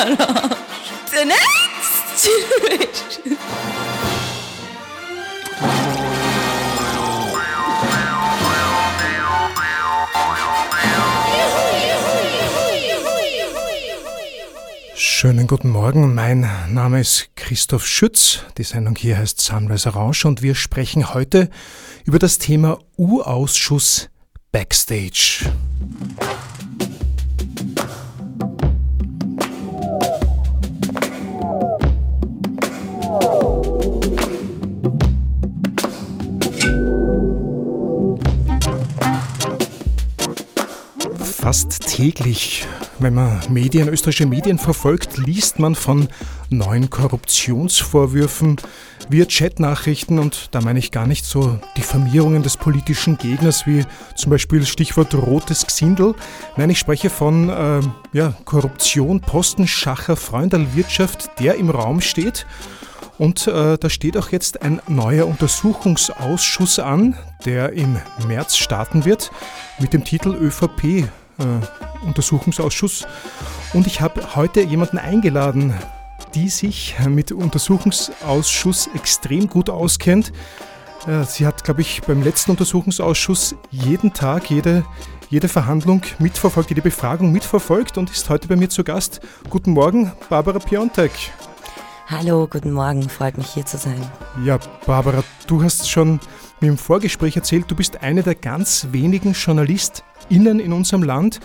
[0.00, 1.36] Generation.
[14.94, 18.38] Schönen guten Morgen, mein Name ist Christoph Schütz.
[18.56, 21.50] Die Sendung hier heißt Sunrise Orange und wir sprechen heute
[22.04, 24.08] über das Thema U-Ausschuss
[24.50, 25.44] Backstage.
[41.40, 42.66] Fast täglich,
[42.98, 46.08] wenn man Medien, österreichische Medien verfolgt, liest man von
[46.50, 48.58] neuen Korruptionsvorwürfen
[49.08, 54.28] via Chatnachrichten und da meine ich gar nicht so Diffamierungen des politischen Gegners wie zum
[54.28, 56.14] Beispiel Stichwort rotes Gsindel.
[56.58, 57.80] Nein, ich spreche von äh,
[58.12, 62.44] ja, Korruption, Postenschacher, Freundelwirtschaft, der im Raum steht.
[63.16, 67.96] Und äh, da steht auch jetzt ein neuer Untersuchungsausschuss an, der im
[68.28, 69.30] März starten wird
[69.78, 71.08] mit dem Titel ÖVP
[71.40, 73.06] äh, Untersuchungsausschuss.
[73.72, 75.74] Und ich habe heute jemanden eingeladen,
[76.34, 80.32] die sich mit Untersuchungsausschuss extrem gut auskennt.
[81.06, 84.84] Äh, sie hat, glaube ich, beim letzten Untersuchungsausschuss jeden Tag, jede,
[85.28, 89.20] jede Verhandlung mitverfolgt, jede Befragung mitverfolgt und ist heute bei mir zu Gast.
[89.48, 91.12] Guten Morgen, Barbara Piontek.
[92.08, 94.00] Hallo, guten Morgen, freut mich hier zu sein.
[94.44, 96.18] Ja, Barbara, du hast schon
[96.60, 101.40] mir im Vorgespräch erzählt, du bist eine der ganz wenigen Journalisten, innen in unserem Land,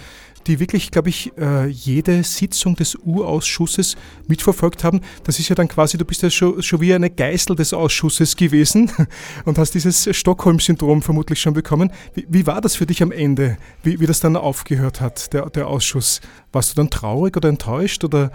[0.48, 3.96] die wirklich, glaube ich, äh, jede Sitzung des U-Ausschusses
[4.28, 5.02] mitverfolgt haben.
[5.24, 8.36] Das ist ja dann quasi, du bist ja schon, schon wie eine Geißel des Ausschusses
[8.36, 8.92] gewesen
[9.46, 11.92] und hast dieses Stockholm-Syndrom vermutlich schon bekommen.
[12.14, 15.50] Wie, wie, war das für dich am Ende, wie, wie das dann aufgehört hat, der,
[15.50, 16.22] der Ausschuss?
[16.52, 18.32] Warst du dann traurig oder enttäuscht oder?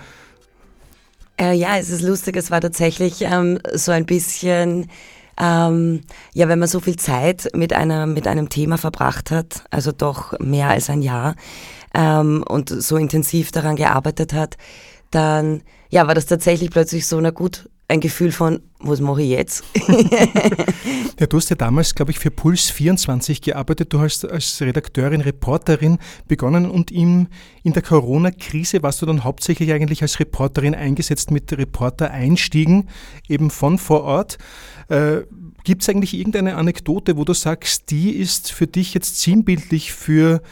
[1.38, 4.88] Äh, ja, es ist lustig, es war tatsächlich ähm, so ein bisschen
[5.40, 6.02] ähm,
[6.34, 10.38] ja, wenn man so viel Zeit mit, einer, mit einem Thema verbracht hat, also doch
[10.38, 11.34] mehr als ein Jahr,
[11.94, 14.56] ähm, und so intensiv daran gearbeitet hat,
[15.10, 19.30] dann ja, war das tatsächlich plötzlich so, na gut, ein Gefühl von, was mache ich
[19.30, 19.64] jetzt?
[21.18, 23.92] ja, du hast ja damals, glaube ich, für Puls 24 gearbeitet.
[23.92, 27.26] Du hast als Redakteurin, Reporterin begonnen und im,
[27.64, 32.88] in der Corona-Krise warst du dann hauptsächlich eigentlich als Reporterin eingesetzt mit Reporter-Einstiegen,
[33.28, 34.38] eben von vor Ort.
[34.88, 35.22] Äh,
[35.64, 40.42] Gibt es eigentlich irgendeine Anekdote, wo du sagst, die ist für dich jetzt sinnbildlich für,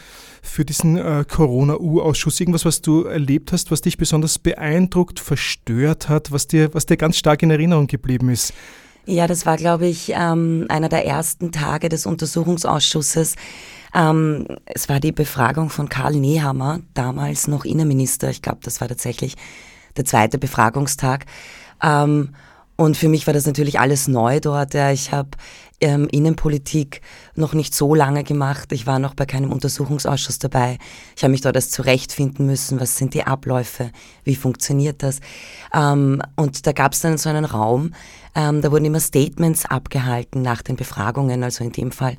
[0.42, 2.40] für diesen äh, Corona-U-Ausschuss?
[2.40, 6.96] Irgendwas, was du erlebt hast, was dich besonders beeindruckt, verstört hat, was dir, was dir
[6.96, 8.52] ganz stark in Erinnerung geblieben ist?
[9.06, 13.36] Ja, das war, glaube ich, ähm, einer der ersten Tage des Untersuchungsausschusses.
[13.94, 18.28] Ähm, es war die Befragung von Karl Nehammer, damals noch Innenminister.
[18.28, 19.34] Ich glaube, das war tatsächlich
[19.96, 21.24] der zweite Befragungstag.
[21.82, 22.34] Ähm,
[22.76, 24.74] und für mich war das natürlich alles neu dort.
[24.74, 24.92] Ja.
[24.92, 25.30] Ich habe
[25.80, 27.00] ähm, Innenpolitik
[27.34, 28.72] noch nicht so lange gemacht.
[28.72, 30.78] Ich war noch bei keinem Untersuchungsausschuss dabei.
[31.16, 32.80] Ich habe mich dort erst zurechtfinden müssen.
[32.80, 33.90] Was sind die Abläufe?
[34.24, 35.20] Wie funktioniert das?
[35.72, 37.92] Ähm, und da gab es dann so einen Raum.
[38.34, 41.42] Ähm, da wurden immer Statements abgehalten nach den Befragungen.
[41.42, 42.16] Also in dem Fall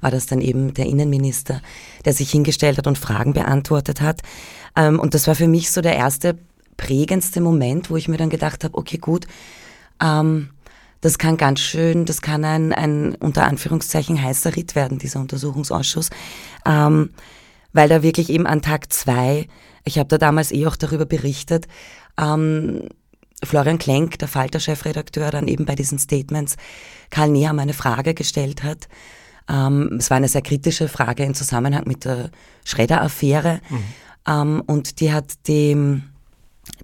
[0.00, 1.60] war das dann eben der Innenminister,
[2.04, 4.22] der sich hingestellt hat und Fragen beantwortet hat.
[4.76, 6.38] Ähm, und das war für mich so der erste
[6.76, 9.26] prägendste Moment, wo ich mir dann gedacht habe, okay, gut,
[10.02, 10.48] ähm,
[11.02, 16.08] das kann ganz schön, das kann ein, ein unter Anführungszeichen heißer Ritt werden, dieser Untersuchungsausschuss,
[16.64, 17.10] ähm,
[17.72, 19.48] weil da wirklich eben an Tag zwei,
[19.84, 21.66] ich habe da damals eh auch darüber berichtet,
[22.18, 22.88] ähm,
[23.44, 26.56] Florian Klenk, der Falter-Chefredakteur, dann eben bei diesen Statements
[27.10, 28.88] Karl Neham eine Frage gestellt hat.
[29.48, 32.30] Ähm, es war eine sehr kritische Frage im Zusammenhang mit der
[32.64, 33.60] Schredder-Affäre.
[33.68, 33.78] Mhm.
[34.28, 36.04] Ähm, und die hat dem,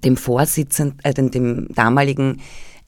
[0.03, 2.41] dem Vorsitzenden, äh, dem, dem damaligen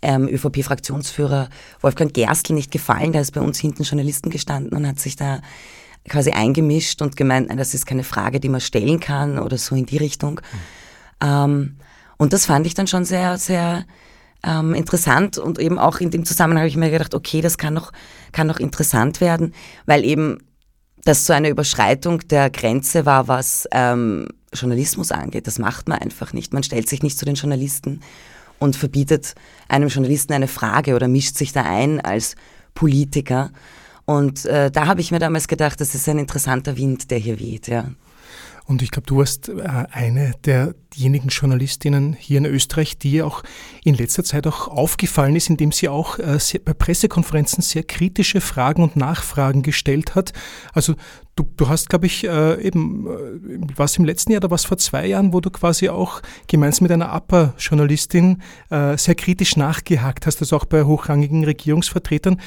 [0.02, 1.48] ähm, ÖVP-Fraktionsführer
[1.80, 3.12] Wolfgang Gerstl nicht gefallen.
[3.12, 5.40] Da ist bei uns hinten Journalisten gestanden und hat sich da
[6.08, 9.74] quasi eingemischt und gemeint, nein, das ist keine Frage, die man stellen kann oder so
[9.74, 10.40] in die Richtung.
[10.40, 11.26] Mhm.
[11.26, 11.76] Ähm,
[12.16, 13.84] und das fand ich dann schon sehr, sehr
[14.42, 17.74] ähm, interessant und eben auch in dem Zusammenhang habe ich mir gedacht, okay, das kann
[17.74, 17.92] noch,
[18.32, 19.54] kann noch interessant werden,
[19.86, 20.38] weil eben
[21.04, 25.46] das so eine Überschreitung der Grenze war, was ähm, Journalismus angeht.
[25.46, 26.52] Das macht man einfach nicht.
[26.52, 28.00] Man stellt sich nicht zu den Journalisten
[28.60, 29.34] und verbietet
[29.68, 32.36] einem Journalisten eine Frage oder mischt sich da ein als
[32.74, 33.50] Politiker.
[34.04, 37.40] Und äh, da habe ich mir damals gedacht, das ist ein interessanter Wind, der hier
[37.40, 37.86] weht, ja.
[38.64, 43.42] Und ich glaube, du warst äh, eine derjenigen Journalistinnen hier in Österreich, die auch
[43.84, 48.82] in letzter Zeit auch aufgefallen ist, indem sie auch äh, bei Pressekonferenzen sehr kritische Fragen
[48.82, 50.32] und Nachfragen gestellt hat.
[50.72, 50.94] Also
[51.36, 53.06] du, du hast, glaube ich, äh, eben,
[53.76, 56.92] was im letzten Jahr oder was vor zwei Jahren, wo du quasi auch gemeinsam mit
[56.92, 62.40] einer APA-Journalistin sehr kritisch nachgehakt hast, also auch bei hochrangigen Regierungsvertretern.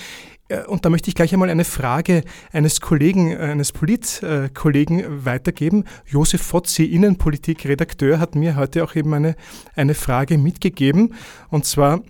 [0.68, 5.86] Und da möchte ich gleich einmal eine Frage eines Kollegen, äh, eines Politkollegen weitergeben.
[6.06, 9.36] Josef Fotzi, Innenpolitikredakteur, hat mir heute auch eben eine,
[9.76, 11.16] eine Frage mitgegeben.
[11.50, 12.02] Und zwar,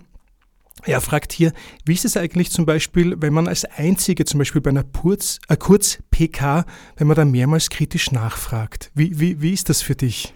[0.82, 1.52] er fragt hier,
[1.84, 5.38] wie ist es eigentlich zum Beispiel, wenn man als Einzige, zum Beispiel bei einer Kurz,
[5.48, 6.66] äh, Kurz-PK,
[6.96, 8.90] wenn man da mehrmals kritisch nachfragt?
[8.94, 10.34] Wie, wie, wie ist das für dich?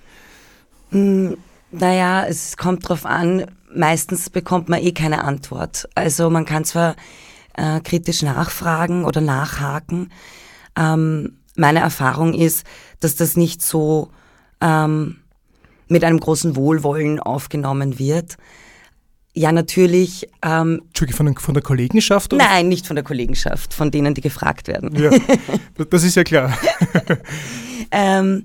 [0.93, 1.33] Mm,
[1.73, 3.47] naja, es kommt drauf an.
[3.75, 5.89] Meistens bekommt man eh keine Antwort.
[5.95, 6.97] Also man kann zwar
[7.59, 10.11] äh, kritisch nachfragen oder nachhaken.
[10.77, 12.65] Ähm, meine Erfahrung ist,
[13.01, 14.11] dass das nicht so
[14.61, 15.17] ähm,
[15.89, 18.37] mit einem großen Wohlwollen aufgenommen wird.
[19.35, 20.29] Ja, natürlich.
[20.43, 22.33] Ähm, Entschuldigung, von, von der Kollegenschaft?
[22.33, 22.45] Oder?
[22.45, 24.95] Nein, nicht von der Kollegenschaft, von denen, die gefragt werden.
[24.97, 25.11] Ja,
[25.91, 26.57] das ist ja klar.
[27.91, 28.45] ähm,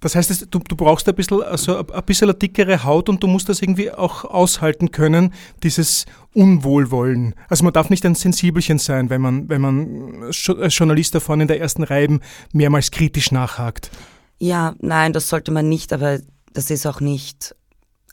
[0.00, 3.26] das heißt, du, du brauchst ein bisschen, also ein bisschen eine dickere Haut und du
[3.26, 5.32] musst das irgendwie auch aushalten können,
[5.62, 7.34] dieses Unwohlwollen.
[7.48, 11.44] Also man darf nicht ein Sensibelchen sein, wenn man, wenn man als Journalist da vorne
[11.44, 12.20] in der ersten Reihe
[12.52, 13.90] mehrmals kritisch nachhakt.
[14.38, 16.20] Ja, nein, das sollte man nicht, aber
[16.52, 17.54] das ist auch nicht,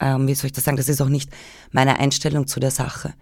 [0.00, 1.30] ähm, wie soll ich das sagen, das ist auch nicht
[1.70, 3.14] meine Einstellung zu der Sache.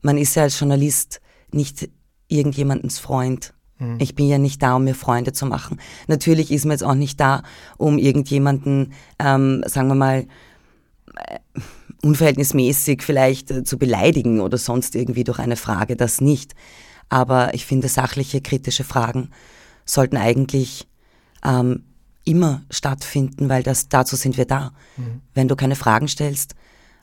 [0.00, 1.20] Man ist ja als Journalist
[1.52, 1.88] nicht
[2.28, 3.54] irgendjemandens Freund.
[3.82, 3.96] Mhm.
[3.98, 5.80] Ich bin ja nicht da, um mir Freunde zu machen.
[6.06, 7.42] Natürlich ist man jetzt auch nicht da,
[7.76, 10.26] um irgendjemanden, ähm, sagen wir mal,
[11.16, 11.38] äh,
[12.02, 16.54] unverhältnismäßig vielleicht äh, zu beleidigen oder sonst irgendwie durch eine Frage, das nicht.
[17.08, 19.30] Aber ich finde, sachliche, kritische Fragen
[19.84, 20.88] sollten eigentlich
[21.44, 21.84] ähm,
[22.24, 24.72] immer stattfinden, weil das, dazu sind wir da.
[24.96, 25.20] Mhm.
[25.34, 26.54] Wenn du keine Fragen stellst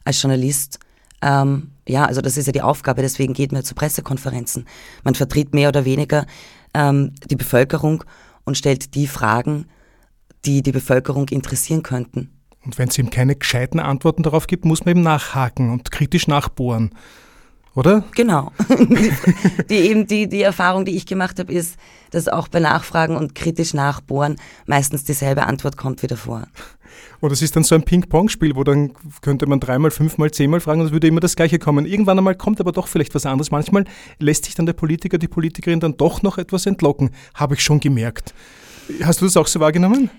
[0.06, 0.80] als Journalist,
[1.22, 4.66] ähm, ja, also das ist ja die Aufgabe, deswegen geht man zu Pressekonferenzen.
[5.04, 6.25] Man vertritt mehr oder weniger
[6.74, 8.04] ähm, die Bevölkerung
[8.45, 9.66] und stellt die Fragen,
[10.45, 12.31] die die Bevölkerung interessieren könnten.
[12.66, 16.27] Und wenn es ihm keine gescheiten Antworten darauf gibt, muss man eben nachhaken und kritisch
[16.27, 16.92] nachbohren.
[17.75, 18.04] Oder?
[18.16, 18.51] Genau.
[19.69, 21.77] die, eben die, die Erfahrung, die ich gemacht habe, ist,
[22.12, 26.48] dass auch bei Nachfragen und kritisch nachbohren meistens dieselbe Antwort kommt wieder vor.
[27.19, 30.81] Und es ist dann so ein Ping-Pong-Spiel, wo dann könnte man dreimal, fünfmal, zehnmal fragen
[30.81, 31.86] und es würde immer das Gleiche kommen.
[31.86, 33.51] Irgendwann einmal kommt aber doch vielleicht was anderes.
[33.51, 33.86] Manchmal
[34.19, 37.12] lässt sich dann der Politiker, die Politikerin dann doch noch etwas entlocken.
[37.33, 38.33] Habe ich schon gemerkt.
[39.03, 40.09] Hast du das auch so wahrgenommen?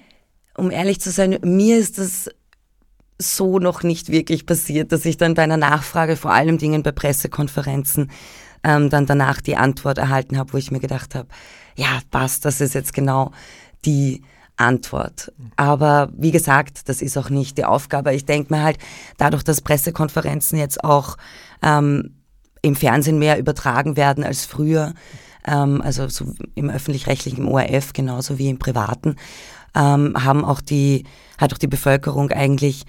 [0.56, 2.28] Um ehrlich zu sein, mir ist das
[3.19, 6.93] so noch nicht wirklich passiert, dass ich dann bei einer Nachfrage, vor allem Dingen bei
[6.93, 8.11] Pressekonferenzen,
[8.64, 11.28] ähm, dann danach die Antwort erhalten habe, wo ich mir gedacht habe,
[11.76, 13.32] ja, passt, das ist jetzt genau
[13.84, 14.22] die
[14.61, 15.33] Antwort.
[15.57, 18.15] Aber wie gesagt, das ist auch nicht die Aufgabe.
[18.15, 18.79] Ich denke mir halt,
[19.17, 21.17] dadurch, dass Pressekonferenzen jetzt auch
[21.62, 22.17] ähm,
[22.62, 24.93] im Fernsehen mehr übertragen werden als früher,
[25.47, 29.17] ähm, also so im öffentlich-rechtlichen, ORF genauso wie im privaten,
[29.75, 31.05] ähm, haben auch die,
[31.39, 32.85] hat auch die Bevölkerung eigentlich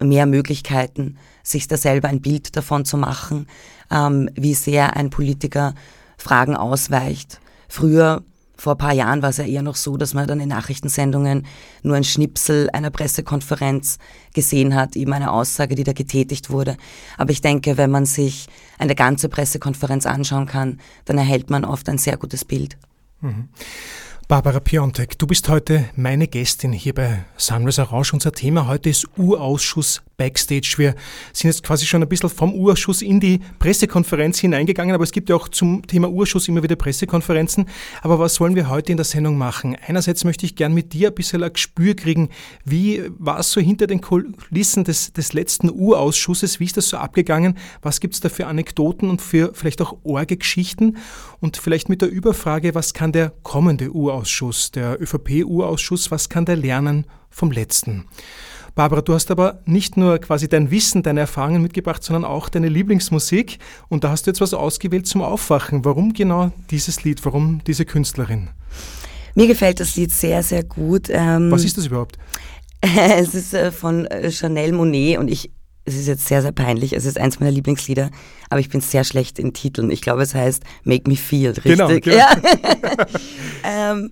[0.00, 3.46] mehr Möglichkeiten, sich da selber ein Bild davon zu machen,
[3.90, 5.74] ähm, wie sehr ein Politiker
[6.18, 7.40] Fragen ausweicht.
[7.68, 8.24] Früher
[8.64, 11.46] vor ein paar Jahren war es ja eher noch so, dass man dann in Nachrichtensendungen
[11.82, 13.98] nur ein Schnipsel einer Pressekonferenz
[14.32, 16.78] gesehen hat, eben eine Aussage, die da getätigt wurde.
[17.18, 18.46] Aber ich denke, wenn man sich
[18.78, 22.78] eine ganze Pressekonferenz anschauen kann, dann erhält man oft ein sehr gutes Bild.
[23.20, 23.50] Mhm.
[24.28, 28.14] Barbara Piontek, du bist heute meine Gästin hier bei Sunrise Orange.
[28.14, 30.74] Unser Thema heute ist Urausschuss Backstage.
[30.76, 30.94] Wir
[31.32, 35.28] sind jetzt quasi schon ein bisschen vom Urschuss in die Pressekonferenz hineingegangen, aber es gibt
[35.28, 37.66] ja auch zum Thema Urschuss immer wieder Pressekonferenzen.
[38.02, 39.76] Aber was wollen wir heute in der Sendung machen?
[39.86, 42.28] Einerseits möchte ich gern mit dir ein bisschen ein Gespür kriegen,
[42.64, 46.60] wie war es so hinter den Kulissen des, des letzten Urausschusses?
[46.60, 47.58] Wie ist das so abgegangen?
[47.82, 50.96] Was gibt es da für Anekdoten und für vielleicht auch Orge-Geschichten?
[51.40, 56.56] Und vielleicht mit der Überfrage, was kann der kommende Urausschuss, der ÖVP-Urausschuss, was kann der
[56.56, 58.06] lernen vom letzten?
[58.74, 62.68] Barbara, du hast aber nicht nur quasi dein Wissen, deine Erfahrungen mitgebracht, sondern auch deine
[62.68, 63.58] Lieblingsmusik.
[63.88, 65.84] Und da hast du jetzt was ausgewählt zum Aufwachen.
[65.84, 67.24] Warum genau dieses Lied?
[67.24, 68.50] Warum diese Künstlerin?
[69.36, 71.08] Mir gefällt das Lied sehr, sehr gut.
[71.08, 72.18] Ähm, was ist das überhaupt?
[72.80, 75.52] es ist äh, von äh, Chanel Monet und ich,
[75.84, 76.92] es ist jetzt sehr, sehr peinlich.
[76.94, 78.10] Es ist eins meiner Lieblingslieder,
[78.50, 79.90] aber ich bin sehr schlecht in Titeln.
[79.90, 81.76] Ich glaube, es heißt Make Me Feel, richtig?
[81.76, 82.16] Genau, genau.
[82.16, 82.36] Ja.
[83.64, 84.10] ähm,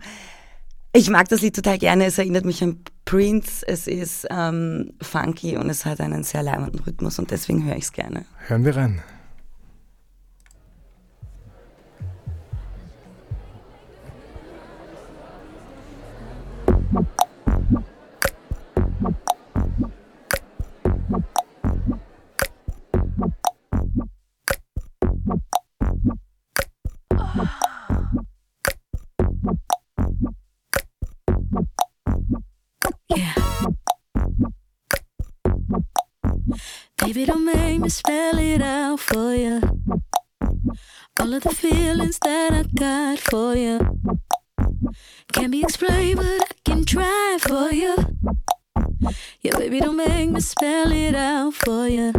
[0.93, 2.07] ich mag das Lied total gerne.
[2.07, 3.67] Es erinnert mich an Prince.
[3.67, 7.85] Es ist ähm, funky und es hat einen sehr leimenden Rhythmus und deswegen höre ich
[7.85, 8.25] es gerne.
[8.47, 9.03] Hören wir rein.
[36.99, 39.61] Baby, don't make me spell it out for you.
[41.21, 43.79] All of the feelings that I got for you
[45.33, 47.97] can't be explained, but I can try for you.
[49.41, 52.13] Yeah, baby, don't make me spell it out for you.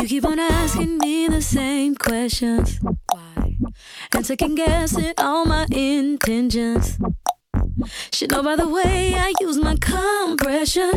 [0.00, 2.78] You keep on asking me the same questions.
[2.80, 3.58] Why?
[4.14, 6.98] And second guessing all my intentions.
[8.12, 10.90] Should know by the way I use my compression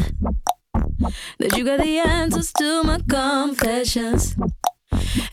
[1.40, 4.36] that you got the answers to my confessions.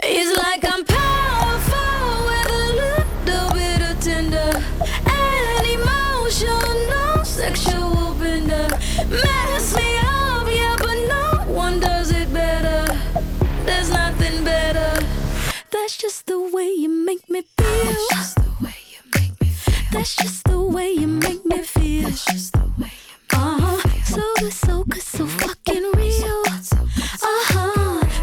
[0.02, 4.62] It's like I'm powerful with a little bit of tender
[5.06, 8.68] and emotional sexual bender.
[9.08, 12.84] Mess me up, yeah, but no one does it better.
[13.64, 15.06] There's nothing better.
[15.70, 17.68] That's just the way you make me feel.
[19.90, 22.02] That's just the way you make me feel.
[22.08, 23.76] That's just the way you make me uh-huh.
[23.76, 23.90] feel.
[23.90, 24.34] That's just the way you make.
[24.34, 26.42] So good, so good, so fucking real.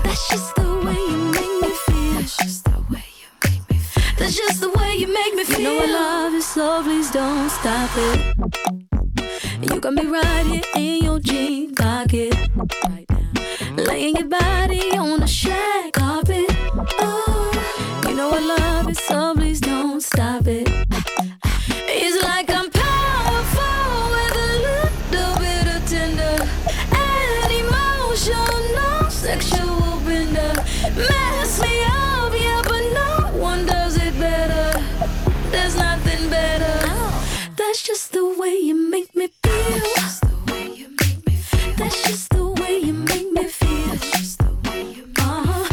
[0.04, 2.14] That's just the way you make me feel.
[2.14, 4.14] That's just the way you make me feel.
[4.18, 5.60] That's just the way you make me feel.
[5.60, 8.36] You know I love you, so please don't stop it.
[9.62, 12.36] You got me right here in your jean pocket.
[12.88, 13.84] Right now.
[13.84, 16.46] Laying your body on the shag carpet.
[17.00, 20.85] Oh, you know I love it, so please don't stop it.
[38.96, 39.82] Make me feel.
[41.78, 43.92] That's just the way you make me feel.
[45.20, 45.66] Uh-huh.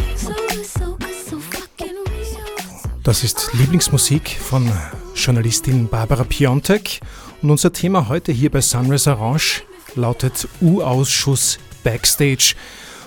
[3.05, 4.69] Das ist Lieblingsmusik von
[5.15, 7.01] Journalistin Barbara Piontek
[7.43, 9.63] und unser Thema heute hier bei Sunrise Orange
[9.95, 12.55] lautet U-Ausschuss Backstage.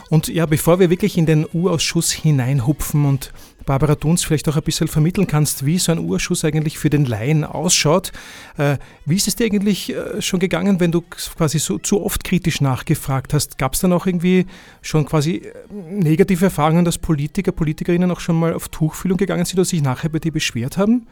[0.09, 3.33] Und ja, bevor wir wirklich in den U-Ausschuss hineinhupfen und
[3.65, 6.89] Barbara, du uns vielleicht auch ein bisschen vermitteln kannst, wie so ein U-Ausschuss eigentlich für
[6.89, 8.11] den Laien ausschaut.
[8.57, 12.23] Äh, wie ist es dir eigentlich äh, schon gegangen, wenn du quasi so zu oft
[12.23, 13.57] kritisch nachgefragt hast?
[13.57, 14.45] Gab es dann auch irgendwie
[14.81, 19.57] schon quasi äh, negative Erfahrungen, dass Politiker, Politikerinnen auch schon mal auf Tuchfühlung gegangen sind
[19.57, 21.07] oder sich nachher bei dir beschwert haben?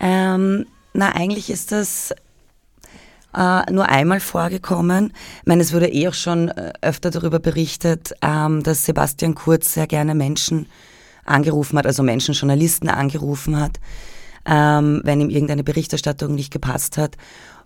[0.00, 2.14] Ähm, na, eigentlich ist das
[3.34, 5.12] äh, nur einmal vorgekommen.
[5.40, 9.86] Ich meine, es wurde eh auch schon öfter darüber berichtet, ähm, dass Sebastian Kurz sehr
[9.86, 10.66] gerne Menschen
[11.26, 13.78] angerufen hat, also Menschen, Journalisten angerufen hat,
[14.44, 17.16] ähm, wenn ihm irgendeine Berichterstattung nicht gepasst hat.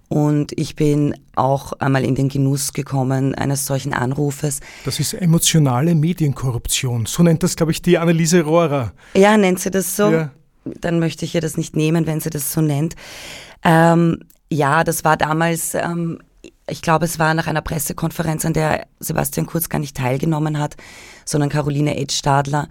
[0.09, 4.59] Und ich bin auch einmal in den Genuss gekommen eines solchen Anrufes.
[4.85, 7.07] Das ist emotionale Medienkorruption.
[7.07, 8.93] So nennt das, glaube ich, die Anneliese Rohrer.
[9.15, 10.11] Ja, nennt sie das so?
[10.11, 10.33] Ja.
[10.65, 12.97] Dann möchte ich ihr das nicht nehmen, wenn sie das so nennt.
[13.63, 14.19] Ähm,
[14.51, 16.19] ja, das war damals, ähm,
[16.69, 20.77] ich glaube, es war nach einer Pressekonferenz, an der Sebastian Kurz gar nicht teilgenommen hat,
[21.25, 22.69] sondern Caroline Edstadler.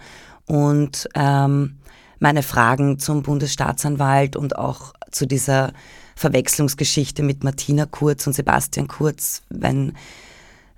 [0.50, 1.76] Und ähm,
[2.18, 5.74] meine Fragen zum Bundesstaatsanwalt und auch zu dieser
[6.16, 9.94] Verwechslungsgeschichte mit Martina Kurz und Sebastian Kurz, wenn,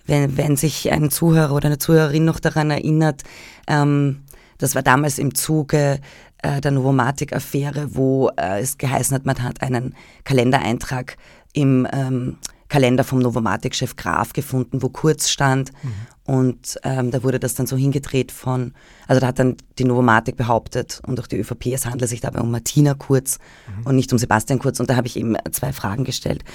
[0.05, 3.23] wenn, wenn sich ein Zuhörer oder eine Zuhörerin noch daran erinnert,
[3.65, 4.23] ähm,
[4.57, 6.01] das war damals im Zuge
[6.43, 11.15] äh, der Novomatic-Affäre, wo äh, es geheißen hat, man hat einen Kalendereintrag
[11.53, 12.35] im ähm,
[12.71, 15.73] Kalender vom Novomatic-Chef Graf gefunden, wo Kurz stand.
[15.83, 15.91] Mhm.
[16.23, 18.73] Und ähm, da wurde das dann so hingedreht von,
[19.09, 22.39] also da hat dann die Novomatic behauptet und auch die ÖVP, es handelt sich dabei
[22.39, 23.87] um Martina Kurz mhm.
[23.87, 24.79] und nicht um Sebastian Kurz.
[24.79, 26.45] Und da habe ich eben zwei Fragen gestellt.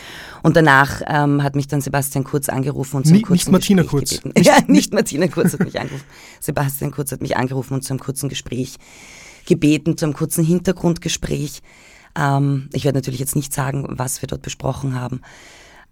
[0.43, 4.23] Und danach ähm, hat mich dann Sebastian Kurz angerufen und zum kurzen Nicht Martina Gespräch
[4.23, 4.25] Kurz.
[4.37, 6.07] Nicht, ja, nicht Martina Kurz hat mich angerufen.
[6.41, 8.77] Sebastian Kurz hat mich angerufen und zu einem kurzen Gespräch
[9.45, 11.61] gebeten, zu einem kurzen Hintergrundgespräch.
[12.19, 15.21] Ähm, ich werde natürlich jetzt nicht sagen, was wir dort besprochen haben.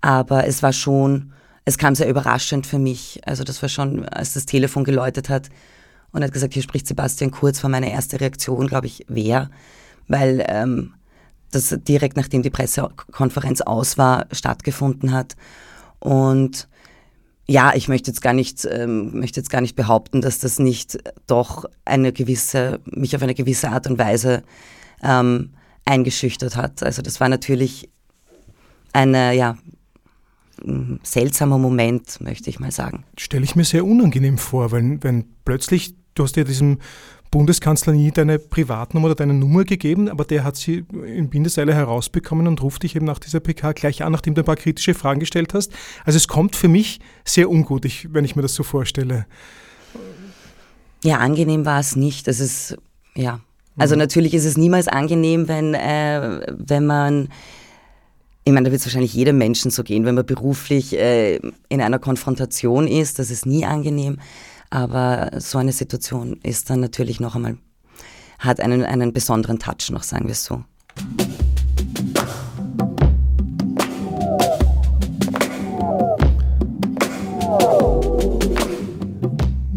[0.04, 1.32] Aber es war schon,
[1.64, 3.22] es kam sehr überraschend für mich.
[3.24, 5.48] Also das war schon, als das Telefon geläutet hat
[6.12, 9.48] und hat gesagt, hier spricht Sebastian Kurz, war meine erste Reaktion, glaube ich, wer,
[10.06, 10.92] weil ähm,
[11.52, 15.36] das direkt nachdem die Pressekonferenz aus war, stattgefunden hat.
[16.00, 16.68] Und
[17.46, 20.98] ja, ich möchte jetzt gar nicht, ähm, möchte jetzt gar nicht behaupten, dass das nicht
[21.26, 24.42] doch eine gewisse, mich auf eine gewisse Art und Weise
[25.02, 25.54] ähm,
[25.86, 26.82] eingeschüchtert hat.
[26.82, 27.88] Also das war natürlich
[28.92, 29.56] eine, ja,
[31.02, 33.04] seltsamer Moment, möchte ich mal sagen.
[33.18, 36.78] Stelle ich mir sehr unangenehm vor, wenn, wenn plötzlich, du hast ja diesem
[37.34, 42.46] Bundeskanzler nie deine Privatnummer oder deine Nummer gegeben, aber der hat sie in Bindeseile herausbekommen
[42.46, 45.18] und ruft dich eben nach dieser PK gleich an, nachdem du ein paar kritische Fragen
[45.18, 45.72] gestellt hast.
[46.04, 49.26] Also es kommt für mich sehr ungut, wenn ich mir das so vorstelle.
[51.02, 52.28] Ja, angenehm war es nicht.
[52.28, 52.78] Das ist,
[53.16, 53.40] ja.
[53.76, 54.00] Also mhm.
[54.00, 57.28] natürlich ist es niemals angenehm, wenn, äh, wenn man
[58.46, 61.80] ich meine, da wird es wahrscheinlich jedem Menschen so gehen, wenn man beruflich äh, in
[61.80, 64.18] einer Konfrontation ist, das ist nie angenehm.
[64.68, 67.56] Aber so eine Situation ist dann natürlich noch einmal,
[68.38, 70.62] hat einen, einen besonderen Touch noch, sagen wir es so.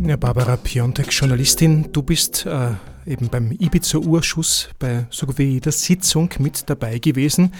[0.06, 2.72] Ja, Barbara Piontek, Journalistin, du bist äh,
[3.08, 7.54] eben beim Ibiza-Urschuss bei so wie jeder Sitzung mit dabei gewesen.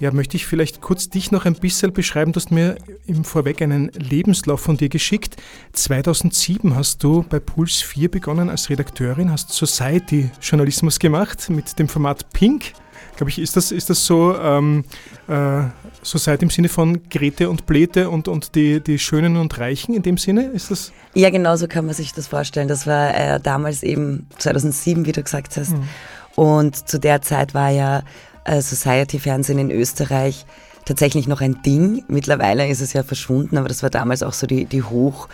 [0.00, 2.32] Ja, möchte ich vielleicht kurz dich noch ein bisschen beschreiben.
[2.32, 2.76] Du hast mir
[3.06, 5.36] im Vorweg einen Lebenslauf von dir geschickt.
[5.72, 12.30] 2007 hast du bei Puls 4 begonnen als Redakteurin, hast Society-Journalismus gemacht mit dem Format
[12.32, 12.72] Pink
[13.18, 14.84] glaube ich, ist das, ist das so, ähm,
[15.26, 15.62] äh,
[16.02, 19.94] so seit im Sinne von Grete und Blete und, und die, die Schönen und Reichen
[19.94, 20.44] in dem Sinne?
[20.46, 20.92] Ist das?
[21.14, 22.68] Ja, genau so kann man sich das vorstellen.
[22.68, 25.72] Das war äh, damals eben 2007, wie du gesagt hast.
[25.72, 25.88] Mhm.
[26.36, 28.02] Und zu der Zeit war ja
[28.44, 30.46] äh, Society-Fernsehen in Österreich
[30.84, 32.04] tatsächlich noch ein Ding.
[32.06, 35.28] Mittlerweile ist es ja verschwunden, aber das war damals auch so die, die Hoch,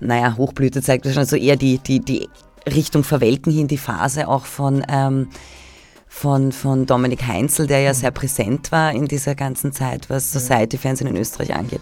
[0.00, 2.28] naja, Hochblütezeit, also eher die, die, die
[2.66, 5.28] Richtung Verwelken hin, die Phase auch von ähm,
[6.12, 7.96] von, von Dominik Heinzel, der ja mhm.
[7.96, 11.80] sehr präsent war in dieser ganzen Zeit, was Society-Fernsehen in Österreich angeht.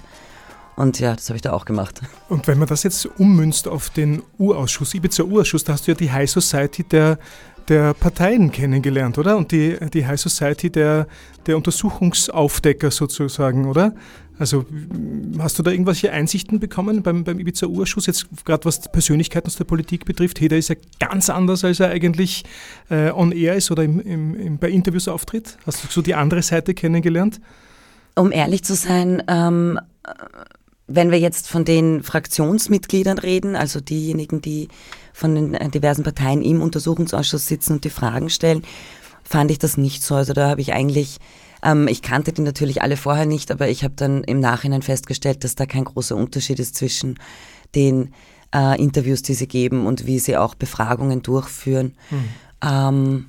[0.76, 2.02] Und ja, das habe ich da auch gemacht.
[2.28, 5.96] Und wenn man das jetzt ummünzt auf den Urausschuss, Ibiza Urausschuss, da hast du ja
[5.96, 7.18] die High Society der,
[7.68, 9.36] der Parteien kennengelernt, oder?
[9.36, 11.08] Und die, die High Society der,
[11.46, 13.94] der Untersuchungsaufdecker sozusagen, oder?
[14.38, 14.64] Also
[15.38, 19.64] hast du da irgendwelche Einsichten bekommen beim, beim Ibiza-Urschuss, jetzt gerade was Persönlichkeiten aus der
[19.64, 20.40] Politik betrifft?
[20.40, 22.44] Heder ist ja ganz anders, als er eigentlich
[22.88, 25.58] äh, on air ist oder im, im, im, bei Interviews auftritt.
[25.66, 27.40] Hast du so die andere Seite kennengelernt?
[28.14, 29.78] Um ehrlich zu sein, ähm,
[30.86, 34.68] wenn wir jetzt von den Fraktionsmitgliedern reden, also diejenigen, die
[35.12, 38.62] von den äh, diversen Parteien im Untersuchungsausschuss sitzen und die Fragen stellen,
[39.22, 40.14] fand ich das nicht so.
[40.14, 41.18] Also da habe ich eigentlich
[41.62, 45.44] ähm, ich kannte die natürlich alle vorher nicht, aber ich habe dann im Nachhinein festgestellt,
[45.44, 47.18] dass da kein großer Unterschied ist zwischen
[47.74, 48.12] den
[48.54, 51.94] äh, Interviews, die sie geben und wie sie auch Befragungen durchführen.
[52.10, 52.28] Mhm.
[52.62, 53.28] Ähm,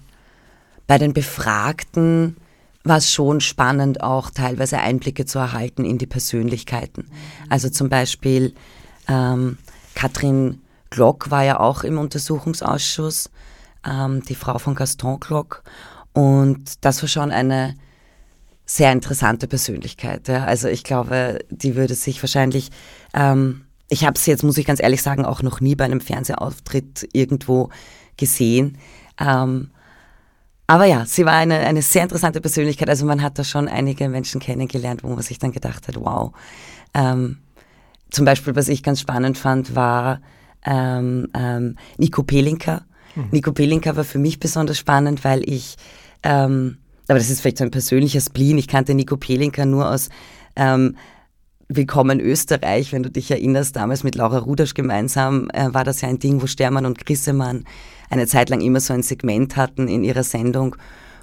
[0.87, 2.37] bei den Befragten
[2.83, 7.05] war es schon spannend, auch teilweise Einblicke zu erhalten in die Persönlichkeiten.
[7.49, 8.53] Also zum Beispiel
[9.07, 9.57] ähm,
[9.95, 13.29] Katrin Glock war ja auch im Untersuchungsausschuss,
[13.85, 15.63] ähm, die Frau von Gaston Glock.
[16.13, 17.75] Und das war schon eine
[18.69, 20.27] sehr interessante Persönlichkeit.
[20.27, 20.45] Ja.
[20.45, 22.69] Also ich glaube, die würde sich wahrscheinlich,
[23.15, 26.01] ähm, ich habe sie jetzt, muss ich ganz ehrlich sagen, auch noch nie bei einem
[26.01, 27.69] Fernsehauftritt irgendwo
[28.15, 28.77] gesehen.
[29.19, 29.71] Ähm,
[30.67, 32.91] aber ja, sie war eine, eine sehr interessante Persönlichkeit.
[32.91, 36.31] Also man hat da schon einige Menschen kennengelernt, wo man sich dann gedacht hat, wow.
[36.93, 37.39] Ähm,
[38.11, 40.21] zum Beispiel, was ich ganz spannend fand, war
[40.63, 42.85] ähm, ähm, Nico Pelinka.
[43.15, 43.29] Mhm.
[43.31, 45.75] Nico Pelinka war für mich besonders spannend, weil ich
[46.21, 46.77] ähm,
[47.09, 48.57] aber das ist vielleicht so ein persönlicher Spleen.
[48.57, 50.09] Ich kannte Nico Pelinka nur aus
[50.55, 50.95] ähm,
[51.67, 56.09] Willkommen Österreich, wenn du dich erinnerst, damals mit Laura Rudasch gemeinsam äh, war das ja
[56.09, 57.65] ein Ding, wo Stermann und Grissemann
[58.09, 60.75] eine Zeit lang immer so ein Segment hatten in ihrer Sendung,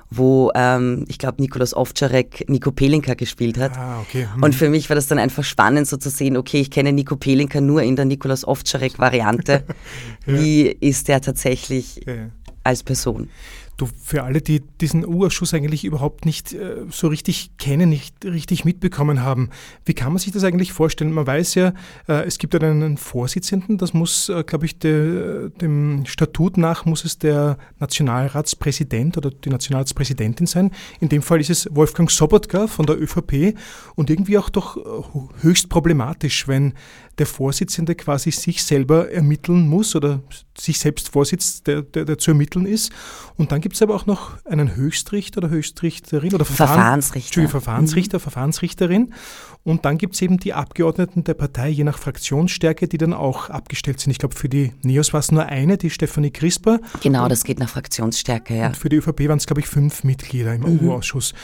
[0.08, 3.76] wo ähm, ich glaube Nikolaus Ovtcharek Nico Pelinka gespielt hat.
[3.76, 4.28] Ah, okay.
[4.32, 4.42] Hm.
[4.42, 7.16] Und für mich war das dann einfach spannend so zu sehen, okay, ich kenne Nico
[7.16, 9.64] Pelinka nur in der Nikolaus Ovtcharek Variante.
[10.26, 10.32] ja.
[10.32, 12.30] Wie ist der tatsächlich ja.
[12.62, 13.28] als Person?
[13.76, 18.64] Du, für alle, die diesen U-Ausschuss eigentlich überhaupt nicht äh, so richtig kennen, nicht richtig
[18.64, 19.50] mitbekommen haben,
[19.84, 21.12] wie kann man sich das eigentlich vorstellen?
[21.12, 21.74] Man weiß ja,
[22.08, 27.04] äh, es gibt einen Vorsitzenden, das muss, äh, glaube ich, de, dem Statut nach muss
[27.04, 30.70] es der Nationalratspräsident oder die Nationalratspräsidentin sein.
[31.00, 33.58] In dem Fall ist es Wolfgang Sobotka von der ÖVP
[33.94, 36.72] und irgendwie auch doch äh, höchst problematisch, wenn
[37.18, 40.22] der Vorsitzende quasi sich selber ermitteln muss oder
[40.56, 42.92] sich selbst vorsitzt, der, der, der zu ermitteln ist.
[43.36, 47.48] Und dann gibt es aber auch noch einen Höchstrichter oder Höchstrichterin oder Verfahren, Verfahrensrichter.
[47.48, 48.22] Verfahrensrichter, mhm.
[48.22, 49.14] Verfahrensrichterin.
[49.64, 53.50] Und dann gibt es eben die Abgeordneten der Partei, je nach Fraktionsstärke, die dann auch
[53.50, 54.12] abgestellt sind.
[54.12, 56.80] Ich glaube, für die NEOS war es nur eine, die Stefanie Crisper.
[57.02, 58.66] Genau, das geht nach Fraktionsstärke, ja.
[58.68, 60.88] Und für die ÖVP waren es, glaube ich, fünf Mitglieder im mhm.
[60.88, 61.34] EU-Ausschuss.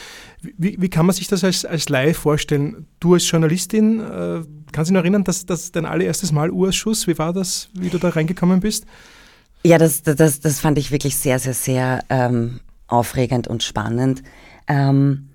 [0.41, 2.87] Wie, wie, kann man sich das als, als Laie vorstellen?
[2.99, 4.41] Du als Journalistin, äh,
[4.73, 7.89] kannst du dich noch erinnern, dass das dein allererstes Mal U-Ausschuss, wie war das, wie
[7.89, 8.85] du da reingekommen bist?
[9.63, 14.21] Ja, das, das, das fand ich wirklich sehr, sehr, sehr ähm, aufregend und spannend.
[14.67, 15.29] Ähm,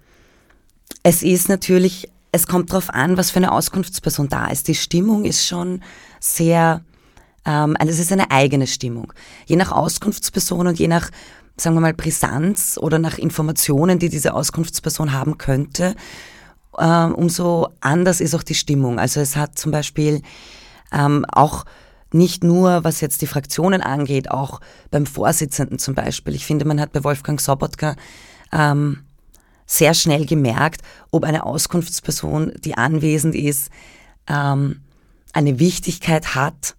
[1.02, 4.68] es ist natürlich, es kommt darauf an, was für eine Auskunftsperson da ist.
[4.68, 5.82] Die Stimmung ist schon
[6.20, 6.82] sehr,
[7.46, 9.14] ähm, also es ist eine eigene Stimmung.
[9.46, 11.10] Je nach Auskunftsperson und je nach
[11.60, 15.94] sagen wir mal, Brisanz oder nach Informationen, die diese Auskunftsperson haben könnte,
[16.80, 18.98] ähm, umso anders ist auch die Stimmung.
[18.98, 20.22] Also es hat zum Beispiel
[20.92, 21.64] ähm, auch
[22.12, 24.60] nicht nur, was jetzt die Fraktionen angeht, auch
[24.90, 26.34] beim Vorsitzenden zum Beispiel.
[26.34, 27.96] Ich finde, man hat bei Wolfgang Sobotka
[28.52, 29.00] ähm,
[29.66, 33.70] sehr schnell gemerkt, ob eine Auskunftsperson, die anwesend ist,
[34.26, 34.80] ähm,
[35.34, 36.74] eine Wichtigkeit hat,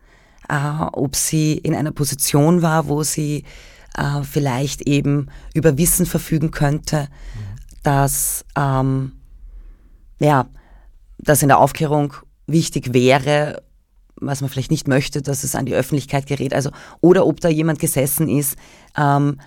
[0.49, 0.55] äh,
[0.93, 3.43] ob sie in einer Position war, wo sie
[3.95, 7.81] äh, vielleicht eben über Wissen verfügen könnte, mhm.
[7.83, 9.11] dass ähm,
[10.19, 10.47] ja,
[11.17, 12.13] das in der Aufklärung
[12.47, 13.61] wichtig wäre,
[14.15, 16.53] was man vielleicht nicht möchte, dass es an die Öffentlichkeit gerät.
[16.53, 18.57] Also, oder ob da jemand gesessen ist,
[18.97, 19.37] ähm,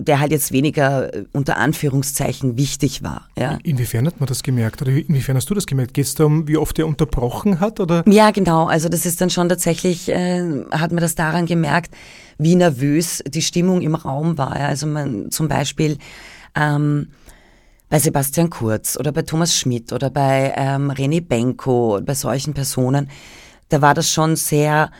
[0.00, 3.28] der halt jetzt weniger äh, unter Anführungszeichen wichtig war.
[3.36, 3.58] Ja.
[3.62, 5.92] Inwiefern hat man das gemerkt oder inwiefern hast du das gemerkt?
[5.92, 7.80] Geht es darum, wie oft er unterbrochen hat?
[7.80, 8.02] Oder?
[8.08, 8.66] Ja, genau.
[8.66, 11.94] Also das ist dann schon tatsächlich, äh, hat man das daran gemerkt,
[12.38, 14.58] wie nervös die Stimmung im Raum war.
[14.58, 14.68] Ja.
[14.68, 15.98] Also man zum Beispiel
[16.54, 17.08] ähm,
[17.90, 23.10] bei Sebastian Kurz oder bei Thomas Schmidt oder bei ähm, René Benko, bei solchen Personen,
[23.68, 24.90] da war das schon sehr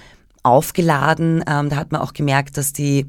[0.42, 1.42] aufgeladen.
[1.46, 3.07] Ähm, da hat man auch gemerkt, dass die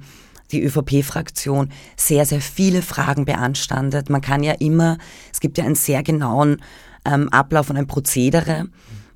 [0.52, 4.10] die ÖVP-Fraktion sehr, sehr viele Fragen beanstandet.
[4.10, 4.98] Man kann ja immer,
[5.32, 6.62] es gibt ja einen sehr genauen
[7.06, 8.68] ähm, Ablauf und ein Prozedere.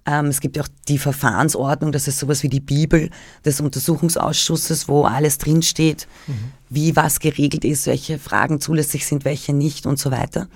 [0.06, 3.10] Ähm, es gibt ja auch die Verfahrensordnung, das ist sowas wie die Bibel
[3.44, 6.52] des Untersuchungsausschusses, wo alles drinsteht, mhm.
[6.70, 10.48] wie was geregelt ist, welche Fragen zulässig sind, welche nicht und so weiter.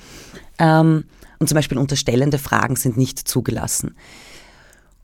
[0.60, 1.06] Ähm,
[1.40, 3.96] und zum Beispiel unterstellende Fragen sind nicht zugelassen.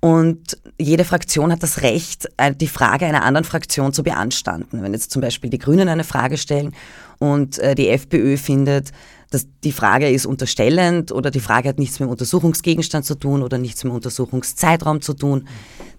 [0.01, 2.29] Und jede Fraktion hat das Recht,
[2.61, 4.83] die Frage einer anderen Fraktion zu beanstanden.
[4.83, 6.75] Wenn jetzt zum Beispiel die Grünen eine Frage stellen
[7.17, 8.91] und äh, die FPÖ findet,
[9.31, 13.43] dass die Frage ist unterstellend oder die Frage hat nichts mit dem Untersuchungsgegenstand zu tun
[13.43, 15.47] oder nichts mit dem Untersuchungszeitraum zu tun,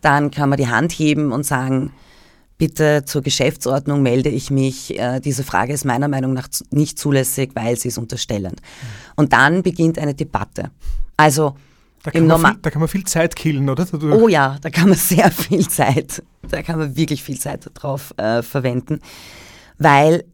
[0.01, 1.93] dann kann man die Hand heben und sagen,
[2.59, 7.51] bitte zur Geschäftsordnung melde ich mich, äh, diese Frage ist meiner Meinung nach nicht zulässig,
[7.55, 8.61] weil sie ist unterstellend.
[9.15, 10.71] Und dann beginnt eine Debatte.
[11.17, 11.55] Also
[12.03, 13.85] da kann, man viel, da kann man viel Zeit killen, oder?
[13.85, 14.15] Dadurch.
[14.15, 18.15] Oh ja, da kann man sehr viel Zeit, da kann man wirklich viel Zeit drauf
[18.17, 19.01] äh, verwenden,
[19.79, 20.25] weil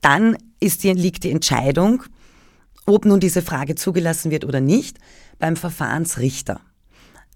[0.00, 2.02] dann ist die, liegt die Entscheidung,
[2.86, 4.98] ob nun diese Frage zugelassen wird oder nicht,
[5.38, 6.60] beim Verfahrensrichter.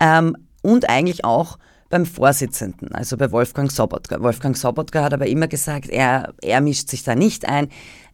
[0.00, 1.58] Ähm, und eigentlich auch
[1.90, 4.20] beim Vorsitzenden, also bei Wolfgang Sobotka.
[4.20, 7.68] Wolfgang Sobotka hat aber immer gesagt, er, er mischt sich da nicht ein,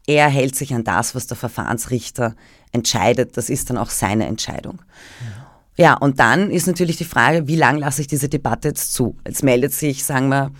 [0.07, 2.35] er hält sich an das, was der Verfahrensrichter
[2.73, 3.37] entscheidet.
[3.37, 4.83] Das ist dann auch seine Entscheidung.
[5.21, 5.51] Ja.
[5.81, 9.16] Ja, und dann ist natürlich die Frage, wie lange lasse ich diese Debatte jetzt zu?
[9.27, 10.51] Jetzt meldet sich, sagen wir,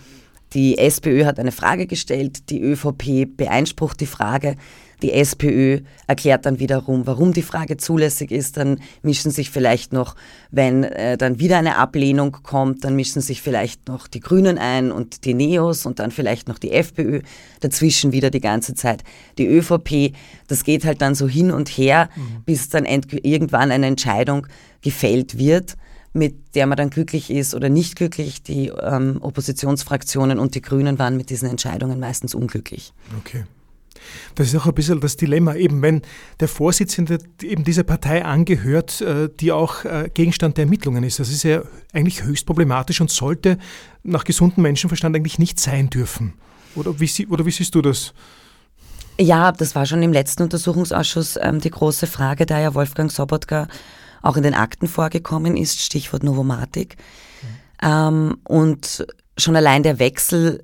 [0.53, 4.57] die SPÖ hat eine Frage gestellt, die ÖVP beeinsprucht die Frage,
[5.01, 8.57] die SPÖ erklärt dann wiederum, warum die Frage zulässig ist.
[8.57, 10.15] Dann mischen sich vielleicht noch,
[10.51, 14.91] wenn äh, dann wieder eine Ablehnung kommt, dann mischen sich vielleicht noch die Grünen ein
[14.91, 17.21] und die Neos und dann vielleicht noch die FPÖ.
[17.59, 19.03] Dazwischen wieder die ganze Zeit
[19.37, 20.13] die ÖVP.
[20.47, 22.43] Das geht halt dann so hin und her, mhm.
[22.45, 24.47] bis dann irgendwann eine Entscheidung
[24.81, 25.75] gefällt wird
[26.13, 28.43] mit der man dann glücklich ist oder nicht glücklich.
[28.43, 32.91] Die ähm, Oppositionsfraktionen und die Grünen waren mit diesen Entscheidungen meistens unglücklich.
[33.19, 33.45] Okay.
[34.35, 36.01] Das ist auch ein bisschen das Dilemma, eben wenn
[36.39, 41.19] der Vorsitzende eben dieser Partei angehört, äh, die auch äh, Gegenstand der Ermittlungen ist.
[41.19, 43.57] Das ist ja eigentlich höchst problematisch und sollte
[44.03, 46.33] nach gesundem Menschenverstand eigentlich nicht sein dürfen.
[46.75, 48.13] Oder wie, oder wie siehst du das?
[49.19, 53.67] Ja, das war schon im letzten Untersuchungsausschuss ähm, die große Frage, da ja Wolfgang Sobotka
[54.21, 56.95] auch in den Akten vorgekommen ist, Stichwort Novomatik.
[57.83, 58.37] Mhm.
[58.43, 59.05] Und
[59.37, 60.63] schon allein der Wechsel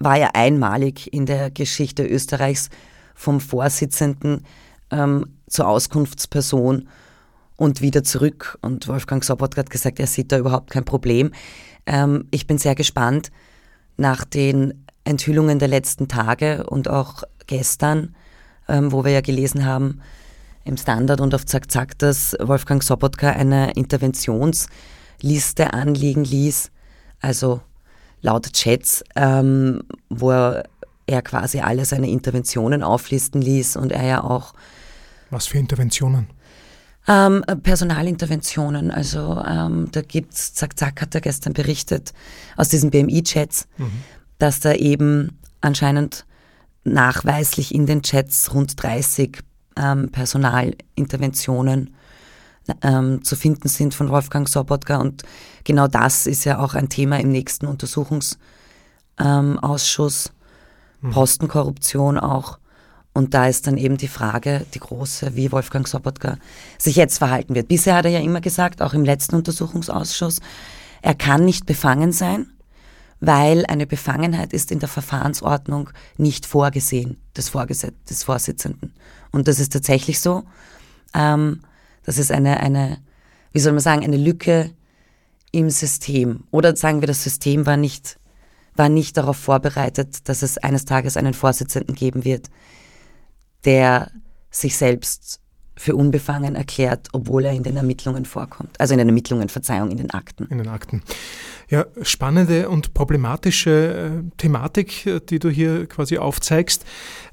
[0.00, 2.70] war ja einmalig in der Geschichte Österreichs
[3.14, 4.44] vom Vorsitzenden
[4.90, 6.88] ähm, zur Auskunftsperson
[7.56, 8.58] und wieder zurück.
[8.62, 11.32] Und Wolfgang Sobotka hat gesagt, er sieht da überhaupt kein Problem.
[11.86, 13.30] Ähm, ich bin sehr gespannt
[13.98, 18.16] nach den Enthüllungen der letzten Tage und auch gestern,
[18.68, 20.00] ähm, wo wir ja gelesen haben,
[20.64, 26.70] im Standard und auf Zack Zack, dass Wolfgang Sobotka eine Interventionsliste anlegen ließ,
[27.20, 27.60] also
[28.22, 30.64] laut Chats, ähm, wo er,
[31.06, 34.54] er quasi alle seine Interventionen auflisten ließ und er ja auch.
[35.30, 36.28] Was für Interventionen?
[37.08, 42.12] Ähm, Personalinterventionen, also ähm, da gibt's, Zack Zack hat er gestern berichtet
[42.56, 43.90] aus diesen BMI-Chats, mhm.
[44.38, 46.26] dass da eben anscheinend
[46.84, 49.38] nachweislich in den Chats rund 30
[49.76, 51.94] ähm, Personalinterventionen
[52.82, 54.98] ähm, zu finden sind von Wolfgang Sobotka.
[54.98, 55.22] Und
[55.64, 60.26] genau das ist ja auch ein Thema im nächsten Untersuchungsausschuss.
[60.26, 60.32] Ähm,
[61.10, 62.58] Postenkorruption auch.
[63.12, 66.38] Und da ist dann eben die Frage, die große, wie Wolfgang Sobotka
[66.78, 67.68] sich jetzt verhalten wird.
[67.68, 70.40] Bisher hat er ja immer gesagt, auch im letzten Untersuchungsausschuss,
[71.02, 72.52] er kann nicht befangen sein,
[73.18, 78.94] weil eine Befangenheit ist in der Verfahrensordnung nicht vorgesehen des, Vorgesetz des Vorsitzenden.
[79.32, 80.44] Und das ist tatsächlich so.
[81.12, 81.62] Ähm,
[82.04, 82.98] das ist eine, eine,
[83.52, 84.70] wie soll man sagen, eine Lücke
[85.52, 86.44] im System.
[86.50, 88.18] Oder sagen wir, das System war nicht,
[88.74, 92.48] war nicht darauf vorbereitet, dass es eines Tages einen Vorsitzenden geben wird,
[93.64, 94.10] der
[94.50, 95.40] sich selbst
[95.76, 98.78] für unbefangen erklärt, obwohl er in den Ermittlungen vorkommt.
[98.78, 100.46] Also in den Ermittlungen, Verzeihung, in den Akten.
[100.46, 101.02] In den Akten.
[101.70, 103.70] Ja, spannende und problematische
[104.26, 106.84] äh, Thematik, äh, die du hier quasi aufzeigst.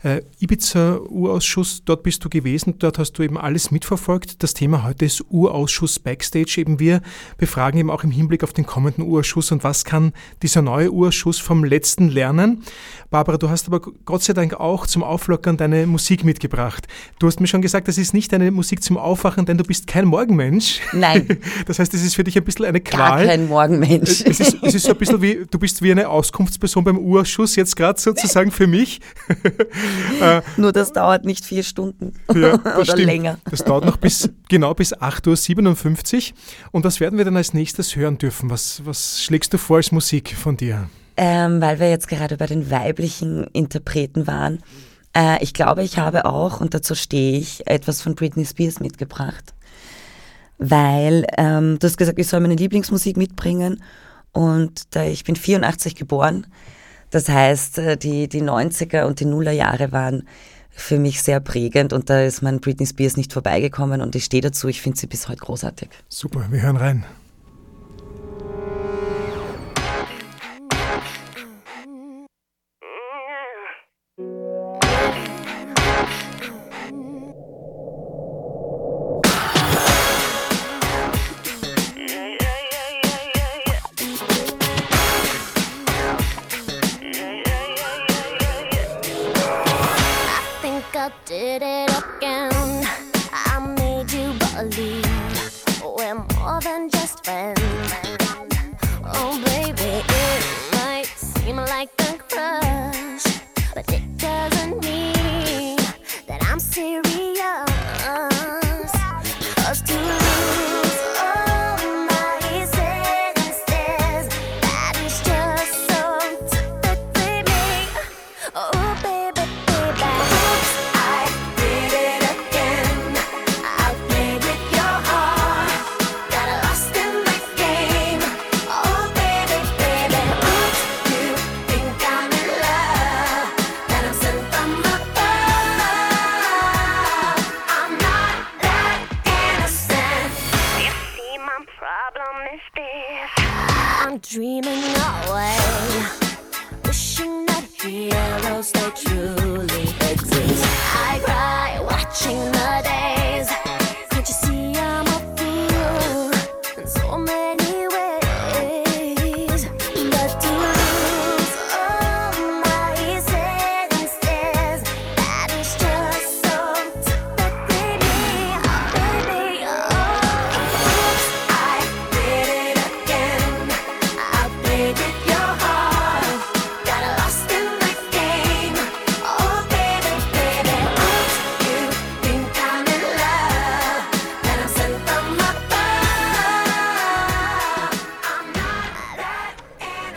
[0.03, 4.43] Äh, Ibiza-Urausschuss, dort bist du gewesen, dort hast du eben alles mitverfolgt.
[4.43, 6.61] Das Thema heute ist Urausschuss Backstage.
[6.61, 7.01] Eben wir
[7.39, 11.39] befragen eben auch im Hinblick auf den kommenden Urausschuss und was kann dieser neue Urausschuss
[11.39, 12.61] vom letzten lernen.
[13.09, 16.87] Barbara, du hast aber Gott sei Dank auch zum Auflockern deine Musik mitgebracht.
[17.17, 19.87] Du hast mir schon gesagt, das ist nicht deine Musik zum Aufwachen, denn du bist
[19.87, 20.79] kein Morgenmensch.
[20.93, 21.27] Nein.
[21.65, 23.25] Das heißt, es ist für dich ein bisschen eine Qual.
[23.25, 26.09] Gar kein Morgenmensch es ist, es ist so ein bisschen wie, du bist wie eine
[26.09, 28.99] Auskunftsperson beim Urschuss jetzt gerade sozusagen für mich.
[30.21, 33.05] Äh, Nur das dauert nicht vier Stunden ja, oder stimmt.
[33.05, 33.37] länger.
[33.49, 36.37] Das dauert noch bis, genau bis 8.57 Uhr.
[36.71, 38.49] Und was werden wir dann als nächstes hören dürfen?
[38.49, 40.89] Was, was schlägst du vor als Musik von dir?
[41.17, 44.63] Ähm, weil wir jetzt gerade bei den weiblichen Interpreten waren.
[45.15, 49.53] Äh, ich glaube, ich habe auch, und dazu stehe ich, etwas von Britney Spears mitgebracht.
[50.59, 53.83] Weil ähm, du hast gesagt, ich soll meine Lieblingsmusik mitbringen.
[54.31, 56.47] Und da, ich bin 84 geboren.
[57.09, 60.27] Das heißt, äh, die, die 90er und die Nullerjahre waren
[60.69, 64.41] für mich sehr prägend und da ist mein Britney Spears nicht vorbeigekommen und ich stehe
[64.41, 64.67] dazu.
[64.67, 65.89] Ich finde sie bis heute großartig.
[66.07, 67.05] Super, wir hören rein.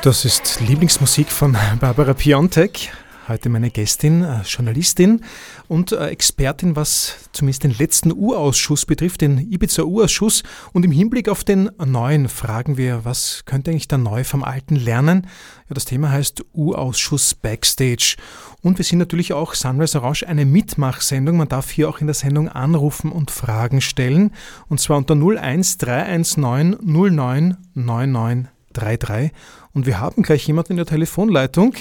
[0.03, 2.91] Das ist Lieblingsmusik von Barbara Piontek.
[3.29, 5.23] Heute meine Gästin, äh, Journalistin
[5.69, 10.43] und äh, Expertin, was zumindest den letzten Urausschuss betrifft, den Ibiza-Urausschuss.
[10.73, 14.75] Und im Hinblick auf den neuen fragen wir, was könnte eigentlich der Neue vom Alten
[14.75, 15.27] lernen?
[15.69, 18.17] Ja, das Thema heißt Urausschuss Backstage.
[18.63, 21.37] Und wir sind natürlich auch Sunrise Orange eine Mitmachsendung.
[21.37, 24.33] Man darf hier auch in der Sendung anrufen und Fragen stellen.
[24.71, 29.31] Und zwar unter 01 319 09 99 33.
[29.75, 31.75] Und wir haben gleich jemanden in der Telefonleitung.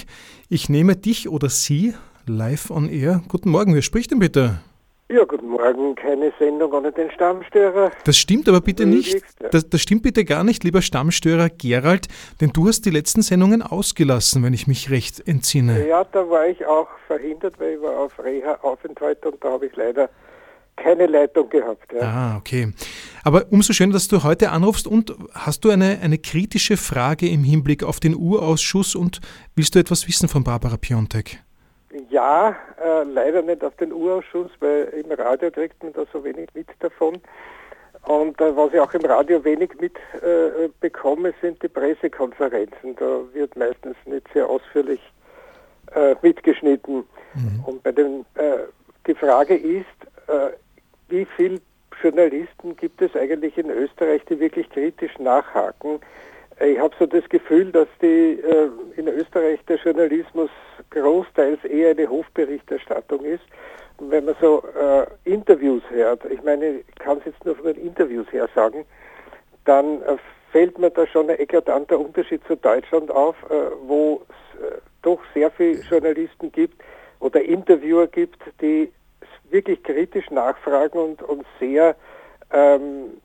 [0.48, 1.94] Ich nehme dich oder Sie
[2.26, 3.22] live on air.
[3.28, 4.60] Guten Morgen, wer spricht denn bitte?
[5.10, 5.96] Ja, guten Morgen.
[5.96, 7.90] Keine Sendung ohne den Stammstörer.
[8.04, 9.20] Das stimmt aber bitte nicht.
[9.50, 12.06] Das, das, stimmt bitte gar nicht, lieber Stammstörer Gerald,
[12.40, 15.88] denn du hast die letzten Sendungen ausgelassen, wenn ich mich recht entsinne.
[15.88, 19.74] Ja, da war ich auch verhindert, weil ich war auf Reha-Aufenthalt und da habe ich
[19.74, 20.10] leider
[20.82, 21.92] keine Leitung gehabt.
[21.92, 22.00] Ja.
[22.00, 22.72] Ah, okay.
[23.24, 27.44] Aber umso schöner, dass du heute anrufst und hast du eine, eine kritische Frage im
[27.44, 29.20] Hinblick auf den Urausschuss und
[29.54, 31.38] willst du etwas wissen von Barbara Piontek?
[32.08, 36.48] Ja, äh, leider nicht auf den Urausschuss, weil im Radio kriegt man da so wenig
[36.54, 37.20] mit davon.
[38.06, 42.96] Und äh, was ich auch im Radio wenig mitbekomme, äh, sind die Pressekonferenzen.
[42.96, 45.00] Da wird meistens nicht sehr ausführlich
[45.94, 47.04] äh, mitgeschnitten.
[47.34, 47.64] Mhm.
[47.66, 48.58] Und bei den, äh,
[49.06, 49.86] die Frage ist,
[50.28, 50.50] äh,
[51.10, 51.60] wie viele
[52.02, 56.00] Journalisten gibt es eigentlich in Österreich, die wirklich kritisch nachhaken?
[56.60, 60.50] Ich habe so das Gefühl, dass die äh, in Österreich der Journalismus
[60.90, 63.44] großteils eher eine Hofberichterstattung ist.
[63.98, 67.76] wenn man so äh, Interviews hört, ich meine, ich kann es jetzt nur von den
[67.76, 68.84] Interviews her sagen,
[69.64, 70.16] dann äh,
[70.52, 73.54] fällt mir da schon ein eklatanter Unterschied zu Deutschland auf, äh,
[73.86, 76.82] wo es äh, doch sehr viele Journalisten gibt
[77.20, 78.90] oder Interviewer gibt, die
[79.50, 81.96] wirklich kritisch nachfragen und, und sehr
[82.52, 83.20] ähm,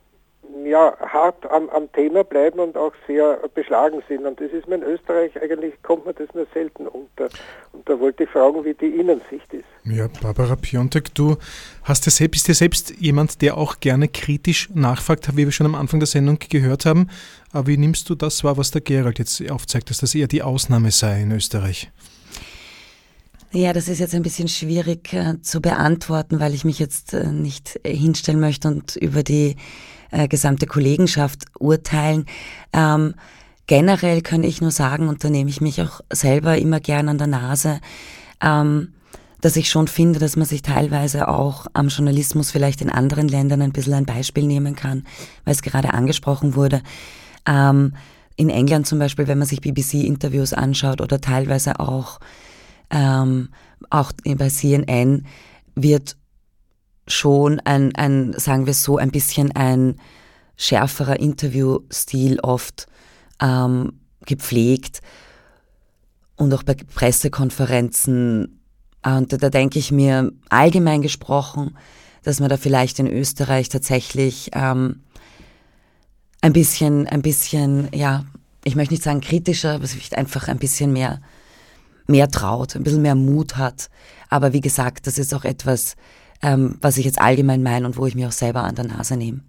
[0.64, 4.24] ja, hart am, am Thema bleiben und auch sehr beschlagen sind.
[4.24, 7.28] Und das ist mir in Österreich, eigentlich kommt mir das nur selten unter.
[7.72, 9.64] Und da wollte ich fragen, wie die Innensicht ist.
[9.84, 11.36] Ja, Barbara Piontek, du
[11.84, 15.66] hast ja selbst, bist ja selbst jemand, der auch gerne kritisch nachfragt, wie wir schon
[15.66, 17.08] am Anfang der Sendung gehört haben.
[17.52, 20.42] Aber wie nimmst du das wahr, was der Gerald jetzt aufzeigt, dass das eher die
[20.42, 21.90] Ausnahme sei in Österreich?
[23.52, 27.30] Ja, das ist jetzt ein bisschen schwierig äh, zu beantworten, weil ich mich jetzt äh,
[27.30, 29.56] nicht hinstellen möchte und über die
[30.10, 32.26] äh, gesamte Kollegenschaft urteilen.
[32.72, 33.14] Ähm,
[33.66, 37.18] generell kann ich nur sagen, und da nehme ich mich auch selber immer gern an
[37.18, 37.80] der Nase,
[38.40, 38.92] ähm,
[39.40, 43.62] dass ich schon finde, dass man sich teilweise auch am Journalismus vielleicht in anderen Ländern
[43.62, 45.04] ein bisschen ein Beispiel nehmen kann,
[45.44, 46.82] weil es gerade angesprochen wurde.
[47.46, 47.94] Ähm,
[48.34, 52.18] in England zum Beispiel, wenn man sich BBC-Interviews anschaut oder teilweise auch,
[52.90, 53.50] ähm,
[53.90, 55.26] auch bei CNN,
[55.74, 56.16] wird
[57.06, 59.96] schon ein, ein, sagen wir so, ein bisschen ein
[60.56, 62.86] schärferer Interviewstil oft
[63.40, 65.00] ähm, gepflegt
[66.36, 68.60] und auch bei Pressekonferenzen.
[69.04, 71.76] Und da, da denke ich mir allgemein gesprochen,
[72.22, 75.02] dass man da vielleicht in Österreich tatsächlich ähm,
[76.40, 78.24] ein bisschen, ein bisschen, ja,
[78.64, 81.20] ich möchte nicht sagen kritischer, aber vielleicht einfach ein bisschen mehr,
[82.06, 83.90] mehr traut, ein bisschen mehr Mut hat.
[84.28, 85.96] Aber wie gesagt, das ist auch etwas,
[86.42, 89.16] ähm, was ich jetzt allgemein meine und wo ich mir auch selber an der Nase
[89.16, 89.40] nehme.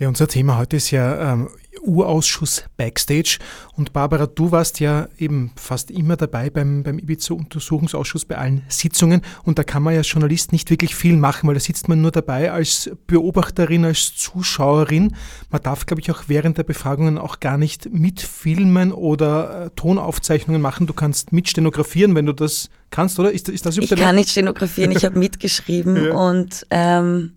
[0.00, 1.48] Ja, unser Thema heute ist ja ähm,
[1.82, 3.38] Urausschuss Backstage.
[3.74, 9.22] Und Barbara, du warst ja eben fast immer dabei beim, beim Ibiza-Untersuchungsausschuss bei allen Sitzungen.
[9.42, 12.00] Und da kann man ja als Journalist nicht wirklich viel machen, weil da sitzt man
[12.00, 15.16] nur dabei als Beobachterin, als Zuschauerin.
[15.50, 20.62] Man darf, glaube ich, auch während der Befragungen auch gar nicht mitfilmen oder äh, Tonaufzeichnungen
[20.62, 20.86] machen.
[20.86, 23.32] Du kannst mitstenografieren, wenn du das kannst, oder?
[23.32, 26.14] Ist, ist das Ich kann nicht stenografieren, ich habe mitgeschrieben ja.
[26.14, 27.32] und ähm,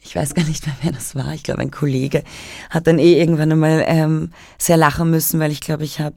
[0.00, 2.24] ich weiß gar nicht mehr, wer das war, ich glaube ein Kollege,
[2.70, 6.16] hat dann eh irgendwann einmal ähm, sehr lachen müssen, weil ich glaube, ich habe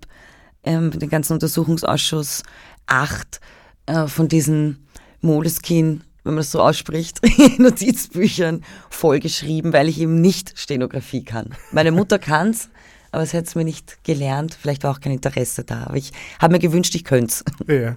[0.63, 2.43] ähm, den ganzen Untersuchungsausschuss
[2.85, 3.39] acht
[3.87, 4.87] äh, von diesen
[5.21, 7.19] Moleskin, wenn man das so ausspricht,
[7.57, 11.55] Notizbüchern vollgeschrieben, weil ich eben nicht Stenografie kann.
[11.71, 12.69] Meine Mutter kann's,
[13.11, 14.57] aber es hätte es mir nicht gelernt.
[14.59, 17.43] Vielleicht war auch kein Interesse da, aber ich habe mir gewünscht, ich könnte es.
[17.67, 17.95] Ja.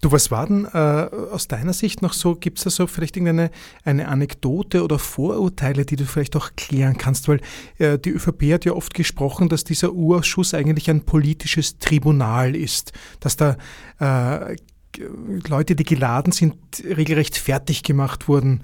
[0.00, 3.16] Du, was war denn äh, aus deiner Sicht noch so, gibt es da so vielleicht
[3.16, 3.50] irgendeine
[3.84, 7.28] eine Anekdote oder Vorurteile, die du vielleicht auch klären kannst?
[7.28, 7.40] Weil
[7.78, 12.92] äh, die ÖVP hat ja oft gesprochen, dass dieser Urausschuss eigentlich ein politisches Tribunal ist,
[13.20, 13.56] dass da
[13.98, 14.56] äh,
[15.48, 18.62] Leute, die geladen sind, regelrecht fertig gemacht wurden.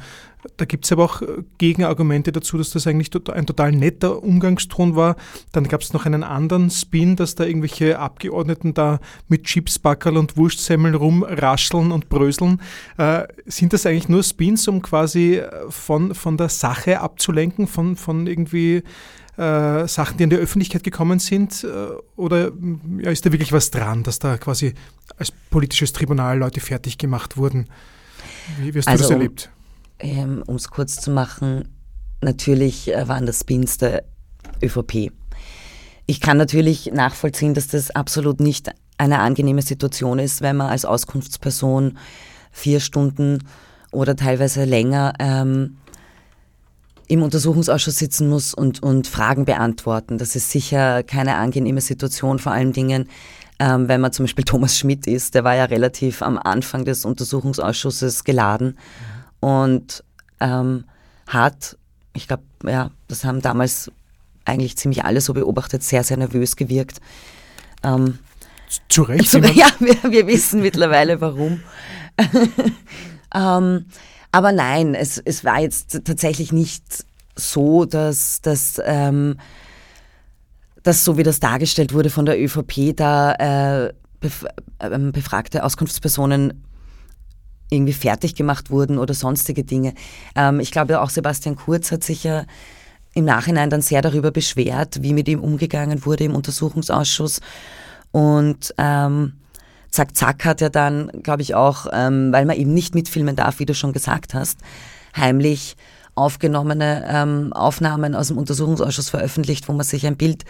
[0.57, 1.22] Da gibt es aber auch
[1.59, 5.16] Gegenargumente dazu, dass das eigentlich ein total netter Umgangston war.
[5.53, 10.37] Dann gab es noch einen anderen Spin, dass da irgendwelche Abgeordneten da mit Chipsbackerl und
[10.37, 12.61] Wurstsemmeln rumrascheln und bröseln.
[12.96, 18.26] Äh, sind das eigentlich nur Spins, um quasi von, von der Sache abzulenken, von, von
[18.26, 18.83] irgendwie
[19.37, 21.64] äh, Sachen, die in der Öffentlichkeit gekommen sind?
[21.64, 21.68] Äh,
[22.16, 22.53] oder
[22.98, 24.74] ja, ist da wirklich was dran, dass da quasi
[25.18, 27.68] als politisches Tribunal Leute fertig gemacht wurden?
[28.59, 29.50] Wie, wie hast also, du das erlebt?
[30.03, 31.69] Um es ähm, kurz zu machen,
[32.23, 34.05] natürlich äh, waren das Spins der
[34.63, 35.13] ÖVP.
[36.07, 40.85] Ich kann natürlich nachvollziehen, dass das absolut nicht eine angenehme Situation ist, wenn man als
[40.85, 41.99] Auskunftsperson
[42.51, 43.45] vier Stunden
[43.93, 45.77] oder teilweise länger ähm,
[47.07, 50.19] im Untersuchungsausschuss sitzen muss und, und Fragen beantworten.
[50.19, 53.09] Das ist sicher keine angenehme Situation, vor allen Dingen,
[53.59, 55.35] ähm, wenn man zum Beispiel Thomas Schmidt ist.
[55.35, 58.77] Der war ja relativ am Anfang des Untersuchungsausschusses geladen
[59.40, 60.05] und
[60.40, 60.85] ähm,
[61.26, 61.76] hat,
[62.12, 63.90] ich glaube, ja, das haben damals
[64.44, 67.00] eigentlich ziemlich alle so beobachtet, sehr, sehr nervös gewirkt.
[67.82, 68.18] Ähm,
[68.88, 69.30] zu Recht?
[69.30, 71.62] Zu, ja, wir, wir wissen mittlerweile warum.
[73.34, 73.86] ähm,
[74.32, 77.05] aber nein, es, es war jetzt tatsächlich nicht
[77.36, 79.38] so, dass, dass, ähm,
[80.82, 83.32] dass so wie das dargestellt wurde von der ÖVP, da
[83.86, 84.45] äh, bef
[84.78, 86.62] äh, befragte Auskunftspersonen
[87.71, 89.95] irgendwie fertig gemacht wurden oder sonstige Dinge.
[90.35, 92.45] Ähm, ich glaube, auch Sebastian Kurz hat sich ja
[93.14, 97.41] im Nachhinein dann sehr darüber beschwert, wie mit ihm umgegangen wurde im Untersuchungsausschuss.
[98.12, 99.35] Und ähm,
[99.91, 103.59] Zack Zack hat ja dann, glaube ich, auch, ähm, weil man eben nicht mitfilmen darf,
[103.59, 104.59] wie du schon gesagt hast,
[105.16, 105.77] heimlich
[106.14, 110.45] aufgenommene ähm, Aufnahmen aus dem Untersuchungsausschuss veröffentlicht, wo man sich ein Bild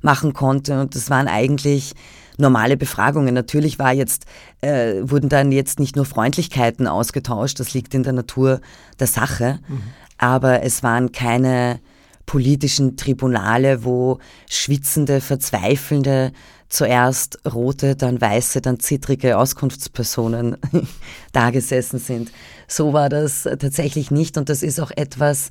[0.00, 0.80] machen konnte.
[0.80, 1.94] Und das waren eigentlich
[2.38, 3.34] normale Befragungen.
[3.34, 4.24] Natürlich war jetzt,
[4.60, 8.60] äh, wurden dann jetzt nicht nur Freundlichkeiten ausgetauscht, das liegt in der Natur
[8.98, 9.82] der Sache, mhm.
[10.18, 11.80] aber es waren keine
[12.26, 14.18] politischen Tribunale, wo
[14.48, 16.32] schwitzende, verzweifelnde,
[16.68, 20.56] zuerst rote, dann weiße, dann zittrige Auskunftspersonen
[21.32, 22.32] da gesessen sind.
[22.66, 25.50] So war das tatsächlich nicht und das ist auch etwas,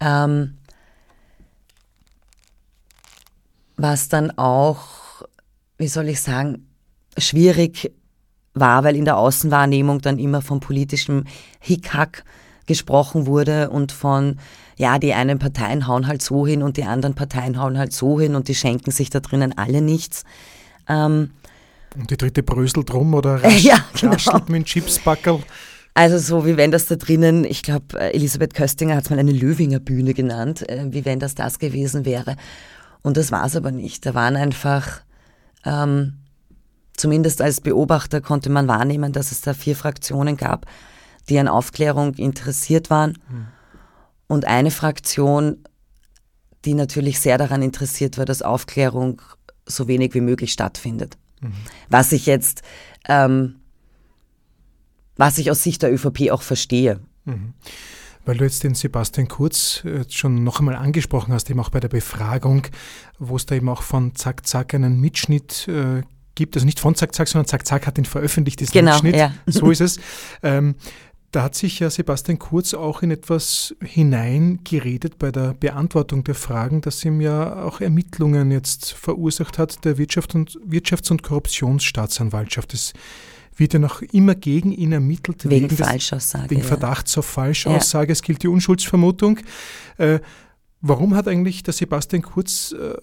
[0.00, 0.58] ähm,
[3.76, 5.01] was dann auch,
[5.82, 6.68] wie soll ich sagen,
[7.18, 7.92] schwierig
[8.54, 11.24] war, weil in der Außenwahrnehmung dann immer von politischem
[11.58, 12.24] Hickhack
[12.66, 14.38] gesprochen wurde und von,
[14.76, 18.20] ja, die einen Parteien hauen halt so hin und die anderen Parteien hauen halt so
[18.20, 20.22] hin und die schenken sich da drinnen alle nichts.
[20.88, 21.32] Ähm,
[21.96, 24.12] und die dritte bröselt rum oder rasch, ja, genau.
[24.12, 25.40] raschelt mit Chipsbackerl.
[25.94, 29.32] Also so wie wenn das da drinnen, ich glaube, Elisabeth Köstinger hat es mal eine
[29.32, 32.36] Löwinger Bühne genannt, äh, wie wenn das das gewesen wäre.
[33.02, 34.06] Und das war es aber nicht.
[34.06, 35.02] Da waren einfach,
[35.64, 36.18] ähm,
[36.96, 40.66] zumindest als Beobachter konnte man wahrnehmen, dass es da vier Fraktionen gab,
[41.28, 43.18] die an Aufklärung interessiert waren.
[43.28, 43.46] Mhm.
[44.26, 45.64] Und eine Fraktion,
[46.64, 49.20] die natürlich sehr daran interessiert war, dass Aufklärung
[49.66, 51.16] so wenig wie möglich stattfindet.
[51.40, 51.52] Mhm.
[51.88, 52.62] Was ich jetzt,
[53.08, 53.56] ähm,
[55.16, 57.00] was ich aus Sicht der ÖVP auch verstehe.
[57.24, 57.54] Mhm.
[58.24, 61.80] Weil du jetzt den Sebastian Kurz äh, schon noch einmal angesprochen hast, eben auch bei
[61.80, 62.66] der Befragung,
[63.18, 66.02] wo es da eben auch von Zack Zack einen Mitschnitt äh,
[66.34, 69.16] gibt, also nicht von Zack Zack, sondern Zack Zack hat ihn veröffentlicht, diesen genau, Mitschnitt.
[69.16, 69.34] Ja.
[69.46, 69.98] So ist es.
[70.42, 70.76] Ähm,
[71.32, 76.82] da hat sich ja Sebastian Kurz auch in etwas hineingeredet bei der Beantwortung der Fragen,
[76.82, 82.74] dass ihm ja auch Ermittlungen jetzt verursacht hat der Wirtschaft und, Wirtschafts- und Korruptionsstaatsanwaltschaft.
[82.74, 82.92] Es
[83.56, 85.48] wird ja noch immer gegen ihn ermittelt.
[85.48, 86.50] Wegen, wegen Falschaussage.
[86.50, 88.08] wegen Verdachts auf Falschaussage.
[88.08, 88.12] Ja.
[88.12, 89.38] Es gilt die Unschuldsvermutung.
[89.98, 90.20] Äh,
[90.80, 92.94] warum hat eigentlich der Sebastian Kurz äh,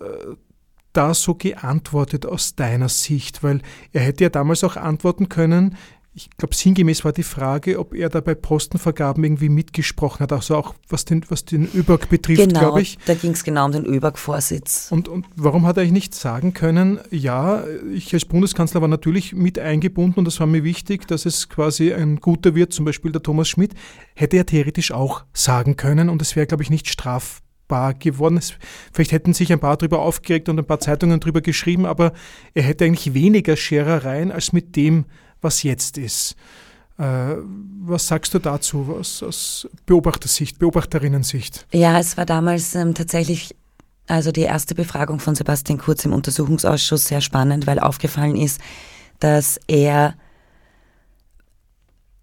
[0.93, 3.43] da so geantwortet aus deiner Sicht?
[3.43, 3.62] Weil
[3.93, 5.76] er hätte ja damals auch antworten können,
[6.20, 10.57] ich glaube, sinngemäß war die Frage, ob er da bei Postenvergaben irgendwie mitgesprochen hat, also
[10.57, 12.97] auch was den, was den ÖBAG betrifft, genau, glaube ich.
[13.05, 14.91] Da ging es genau um den ÖBAG-Vorsitz.
[14.91, 17.63] Und, und warum hat er eigentlich nicht sagen können, ja,
[17.93, 21.93] ich als Bundeskanzler war natürlich mit eingebunden und das war mir wichtig, dass es quasi
[21.93, 23.74] ein guter wird, zum Beispiel der Thomas Schmidt,
[24.15, 28.41] hätte er theoretisch auch sagen können und es wäre, glaube ich, nicht strafbar geworden.
[28.91, 32.11] Vielleicht hätten sich ein paar darüber aufgeregt und ein paar Zeitungen darüber geschrieben, aber
[32.53, 35.05] er hätte eigentlich weniger Scherereien als mit dem,
[35.41, 36.35] was jetzt ist.
[36.97, 37.35] Äh,
[37.81, 41.65] was sagst du dazu aus, aus Beobachtersicht, Beobachterinnensicht?
[41.71, 43.55] Ja, es war damals ähm, tatsächlich
[44.07, 48.59] also die erste Befragung von Sebastian Kurz im Untersuchungsausschuss sehr spannend, weil aufgefallen ist,
[49.19, 50.15] dass er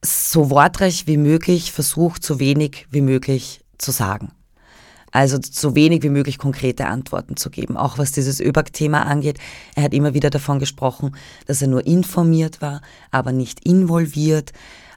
[0.05, 4.33] so wortreich wie möglich versucht, so wenig wie möglich zu sagen.
[5.17, 7.79] Also so wenig wie möglich konkrete Antworten zu geben.
[7.79, 9.39] Auch was dieses ÖBAG-Thema angeht.
[9.75, 14.53] Er hat immer wieder davon gesprochen, dass er nur informiert war, aber nicht involviert.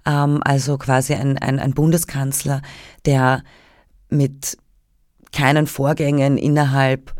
[0.06, 2.62] Ähm, also quasi ein, ein, ein Bundeskanzler,
[3.06, 3.44] der
[4.10, 4.58] mit
[5.32, 7.14] keinen Vorgängen innerhalb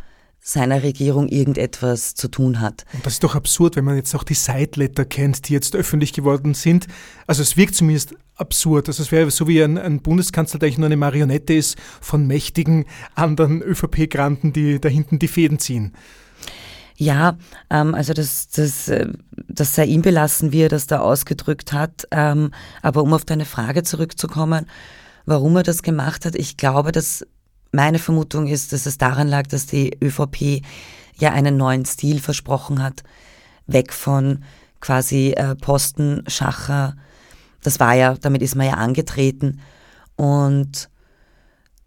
[0.50, 2.86] seiner Regierung irgendetwas zu tun hat.
[2.94, 6.12] Und das ist doch absurd, wenn man jetzt auch die Sideletter kennt, die jetzt öffentlich
[6.12, 6.88] geworden sind.
[7.28, 8.88] Also es wirkt zumindest absurd.
[8.88, 12.26] Also es wäre so wie ein, ein Bundeskanzler, der eigentlich nur eine Marionette ist von
[12.26, 15.94] mächtigen anderen ÖVP-Granten, die da hinten die Fäden ziehen.
[16.96, 17.38] Ja,
[17.70, 19.08] ähm, also das, das, äh,
[19.48, 22.08] das sei ihm belassen, wie er das da ausgedrückt hat.
[22.10, 24.66] Ähm, aber um auf deine Frage zurückzukommen,
[25.28, 27.24] warum er das gemacht hat, ich glaube, dass
[27.72, 30.62] meine Vermutung ist, dass es daran lag, dass die ÖVP
[31.18, 33.04] ja einen neuen Stil versprochen hat,
[33.68, 34.44] weg von
[34.80, 36.96] quasi äh, Posten, Schacher.
[37.62, 39.60] Das war ja, damit ist man ja angetreten
[40.16, 40.90] und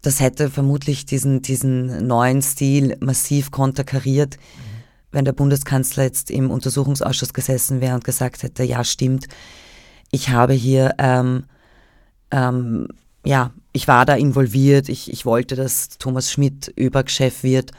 [0.01, 4.83] das hätte vermutlich diesen, diesen neuen Stil massiv konterkariert, mhm.
[5.11, 9.27] wenn der Bundeskanzler jetzt im Untersuchungsausschuss gesessen wäre und gesagt hätte, ja stimmt,
[10.11, 11.45] ich habe hier ähm,
[12.31, 12.87] ähm,
[13.25, 17.71] ja, ich war da involviert, ich, ich wollte, dass Thomas Schmidt ÖBAG-Chef wird.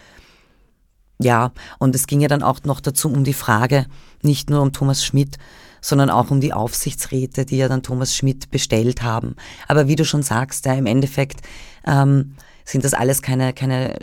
[1.21, 3.87] Ja, und es ging ja dann auch noch dazu um die Frage,
[4.21, 5.39] nicht nur um Thomas Schmidt,
[5.81, 9.37] sondern auch um die Aufsichtsräte, die ja dann Thomas Schmidt bestellt haben.
[9.69, 11.43] Aber wie du schon sagst, ja, im Endeffekt
[11.87, 12.35] ähm,
[12.65, 14.01] sind das alles keine, keine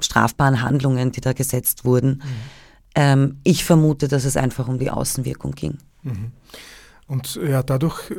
[0.00, 2.10] strafbaren Handlungen, die da gesetzt wurden.
[2.10, 2.22] Mhm.
[2.94, 5.78] Ähm, ich vermute, dass es einfach um die Außenwirkung ging.
[6.02, 6.32] Mhm.
[7.06, 8.14] Und ja, dadurch äh,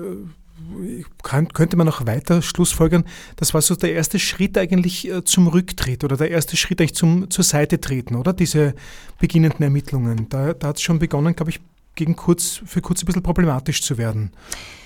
[1.22, 3.06] kann, könnte man noch weiter schlussfolgern,
[3.36, 6.96] das war so der erste Schritt eigentlich äh, zum Rücktritt oder der erste Schritt eigentlich
[6.96, 8.34] zum, zur Seite treten, oder?
[8.34, 8.74] Diese
[9.20, 10.28] beginnenden Ermittlungen.
[10.30, 11.60] Da, da hat es schon begonnen, glaube ich,
[11.96, 14.32] gegen kurz, für kurz ein bisschen problematisch zu werden,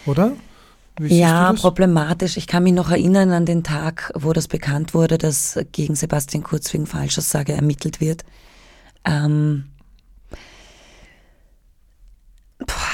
[0.06, 0.34] oder?
[1.00, 2.38] ja, problematisch.
[2.38, 6.44] Ich kann mich noch erinnern an den Tag, wo das bekannt wurde, dass gegen Sebastian
[6.44, 8.26] Kurz wegen Falschaussage ermittelt wird.
[9.06, 9.66] Ähm,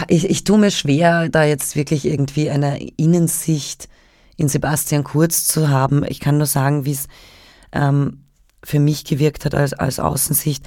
[0.07, 3.89] ich, ich tue mir schwer, da jetzt wirklich irgendwie eine Innensicht
[4.36, 6.03] in Sebastian Kurz zu haben.
[6.07, 7.07] Ich kann nur sagen, wie es
[7.71, 8.24] ähm,
[8.63, 10.65] für mich gewirkt hat als, als Außensicht.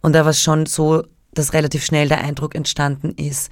[0.00, 3.50] Und da war es schon so, dass relativ schnell der Eindruck entstanden ist,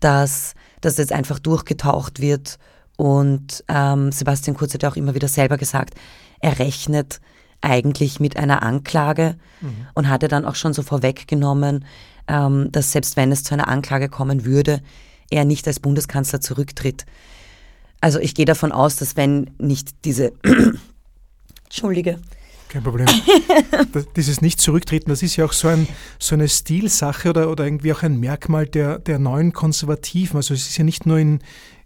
[0.00, 2.58] dass das jetzt einfach durchgetaucht wird.
[2.96, 5.94] Und ähm, Sebastian Kurz hat ja auch immer wieder selber gesagt,
[6.40, 7.20] er rechnet
[7.60, 9.86] eigentlich mit einer Anklage mhm.
[9.94, 11.84] und hatte dann auch schon so vorweggenommen,
[12.30, 14.80] ähm, dass selbst wenn es zu einer Anklage kommen würde,
[15.30, 17.04] er nicht als Bundeskanzler zurücktritt.
[18.00, 20.32] Also ich gehe davon aus, dass wenn nicht diese
[21.64, 22.18] Entschuldige.
[22.68, 23.06] Kein Problem.
[23.92, 25.88] Das, dieses Nicht-Zurücktreten, das ist ja auch so, ein,
[26.20, 30.36] so eine Stilsache oder, oder irgendwie auch ein Merkmal der, der neuen Konservativen.
[30.36, 31.40] Also es ist ja nicht nur in,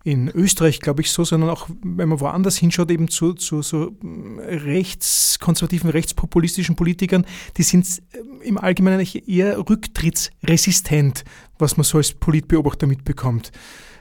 [0.04, 3.96] in Österreich, glaube ich, so, sondern auch, wenn man woanders hinschaut, eben zu, zu so
[4.38, 7.24] rechtskonservativen, rechtspopulistischen Politikern,
[7.56, 11.24] die sind äh, im Allgemeinen eher rücktrittsresistent,
[11.58, 13.50] was man so als Politbeobachter mitbekommt.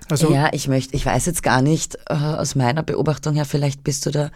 [0.10, 3.86] Also ja, ich möchte, ich weiß jetzt gar nicht, äh, aus meiner Beobachtung her, vielleicht
[3.86, 4.30] bist du da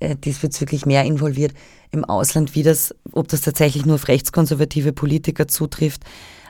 [0.00, 1.54] äh, diesbezüglich mehr involviert
[1.92, 6.02] im Ausland, wie das, ob das tatsächlich nur auf rechtskonservative Politiker zutrifft.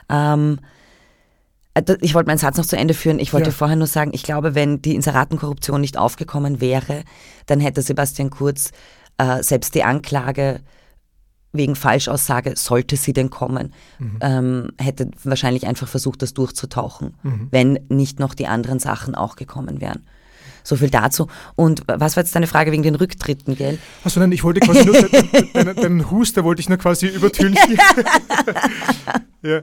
[0.09, 0.76] Ähm, äh,
[2.01, 3.19] ich wollte meinen Satz noch zu Ende führen.
[3.19, 3.55] Ich wollte ja.
[3.55, 7.03] vorher nur sagen, ich glaube, wenn die Inseratenkorruption nicht aufgekommen wäre,
[7.45, 8.71] dann hätte Sebastian Kurz
[9.17, 10.61] äh, selbst die Anklage
[11.53, 14.19] wegen Falschaussage, sollte sie denn kommen, mhm.
[14.21, 17.47] ähm, hätte wahrscheinlich einfach versucht, das durchzutauchen, mhm.
[17.51, 20.05] wenn nicht noch die anderen Sachen auch gekommen wären.
[20.67, 21.27] So viel dazu.
[21.55, 23.79] Und was war jetzt deine Frage wegen den Rücktritten, gell?
[24.03, 25.01] Achso, nein, ich wollte quasi nur
[25.53, 27.77] deinen, deinen Huster wollte ich nur quasi übertünchen.
[29.43, 29.61] ja.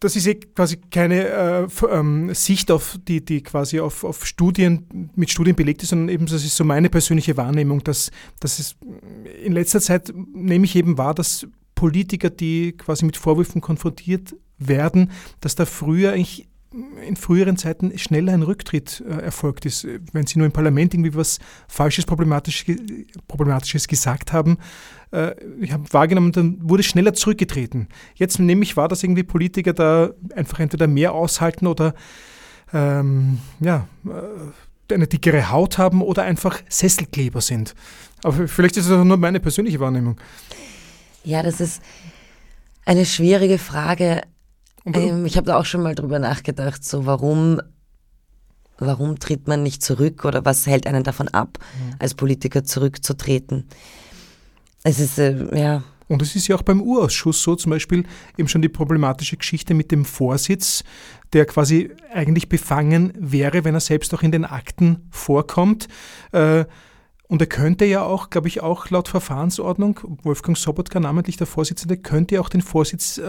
[0.00, 5.10] Das ist eh quasi keine äh, ähm, Sicht auf die, die quasi auf, auf Studien,
[5.16, 8.10] mit Studien belegt ist, sondern eben, das ist so meine persönliche Wahrnehmung, dass,
[8.40, 8.76] dass es
[9.44, 15.10] in letzter Zeit nehme ich eben wahr, dass Politiker, die quasi mit Vorwürfen konfrontiert werden,
[15.40, 16.48] dass da früher eigentlich
[17.06, 19.86] in früheren Zeiten schneller ein Rücktritt äh, erfolgt ist.
[20.12, 24.58] Wenn Sie nur im Parlament irgendwie was Falsches, Problematisches, gesagt haben,
[25.12, 27.88] äh, ich habe wahrgenommen, dann wurde schneller zurückgetreten.
[28.14, 31.94] Jetzt nehme ich wahr, dass irgendwie Politiker da einfach entweder mehr aushalten oder
[32.72, 37.74] ähm, ja, äh, eine dickere Haut haben oder einfach Sesselkleber sind.
[38.22, 40.20] Aber vielleicht ist das nur meine persönliche Wahrnehmung.
[41.24, 41.82] Ja, das ist
[42.84, 44.22] eine schwierige Frage.
[44.86, 47.60] Ähm, ich habe da auch schon mal drüber nachgedacht, so warum,
[48.78, 51.94] warum tritt man nicht zurück oder was hält einen davon ab, mhm.
[51.98, 53.66] als Politiker zurückzutreten?
[54.82, 55.82] Es ist, äh, ja.
[56.06, 58.04] Und es ist ja auch beim Urausschuss so, zum Beispiel
[58.36, 60.84] eben schon die problematische Geschichte mit dem Vorsitz,
[61.32, 65.88] der quasi eigentlich befangen wäre, wenn er selbst auch in den Akten vorkommt.
[66.32, 66.66] Äh,
[67.26, 71.96] und er könnte ja auch, glaube ich, auch laut Verfahrensordnung, Wolfgang Sobotka, namentlich der Vorsitzende,
[71.96, 73.24] könnte ja auch den Vorsitz äh,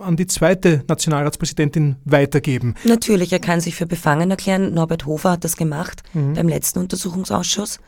[0.00, 2.74] an die zweite Nationalratspräsidentin weitergeben.
[2.84, 4.72] Natürlich, er kann sich für befangen erklären.
[4.72, 6.34] Norbert Hofer hat das gemacht mhm.
[6.34, 7.80] beim letzten Untersuchungsausschuss.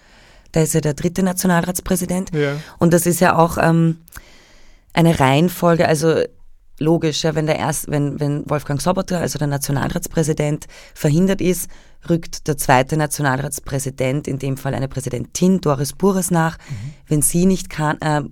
[0.50, 2.34] Da ist er der dritte Nationalratspräsident.
[2.34, 2.56] Ja.
[2.78, 3.98] Und das ist ja auch ähm,
[4.94, 6.22] eine Reihenfolge, also
[6.78, 11.70] logisch, ja, wenn, der erst, wenn, wenn Wolfgang Sobotka, also der Nationalratspräsident, verhindert ist,
[12.08, 16.58] rückt der zweite Nationalratspräsident, in dem Fall eine Präsidentin, Doris Bures, nach.
[16.58, 16.74] Mhm.
[17.08, 18.22] Wenn sie nicht kann, äh,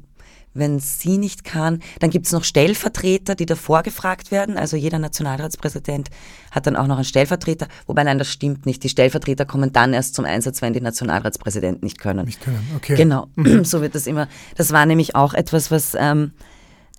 [0.55, 4.57] wenn sie nicht kann, dann gibt es noch Stellvertreter, die davor gefragt werden.
[4.57, 6.11] Also jeder Nationalratspräsident
[6.53, 7.67] hat dann auch noch einen Stellvertreter.
[7.87, 8.85] Wobei, nein, das stimmt nicht.
[8.85, 12.25] Die Stellvertreter kommen dann erst zum Einsatz, wenn die Nationalratspräsidenten nicht können.
[12.25, 12.95] Nicht können, okay.
[12.95, 13.65] Genau, mhm.
[13.65, 14.29] so wird das immer.
[14.57, 16.33] Das war nämlich auch etwas, was, ähm,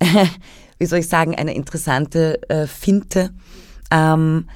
[0.78, 3.30] wie soll ich sagen, eine interessante äh, Finte.
[3.90, 4.48] Ähm,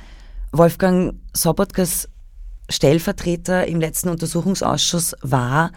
[0.53, 2.09] Wolfgang Sobotkas
[2.69, 5.73] Stellvertreter im letzten Untersuchungsausschuss war,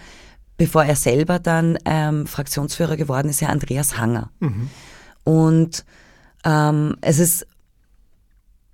[0.57, 4.29] bevor er selber dann ähm, Fraktionsführer geworden ist, ja Andreas Hanger.
[4.39, 4.69] Mhm.
[5.23, 5.85] Und
[6.45, 7.47] ähm, es ist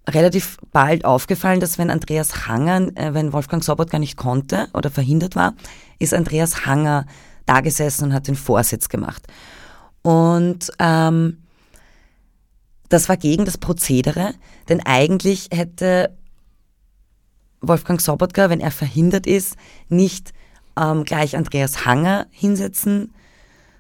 [0.09, 5.35] relativ bald aufgefallen, dass wenn Andreas Hanger, äh, wenn Wolfgang Sobotka nicht konnte oder verhindert
[5.35, 5.53] war,
[5.99, 7.05] ist Andreas Hanger
[7.45, 9.27] da gesessen und hat den Vorsitz gemacht.
[10.01, 11.37] Und ähm,
[12.89, 14.33] das war gegen das Prozedere,
[14.67, 16.15] denn eigentlich hätte
[17.61, 19.55] Wolfgang Sobotka, wenn er verhindert ist,
[19.89, 20.33] nicht
[20.77, 23.13] ähm, gleich Andreas Hanger hinsetzen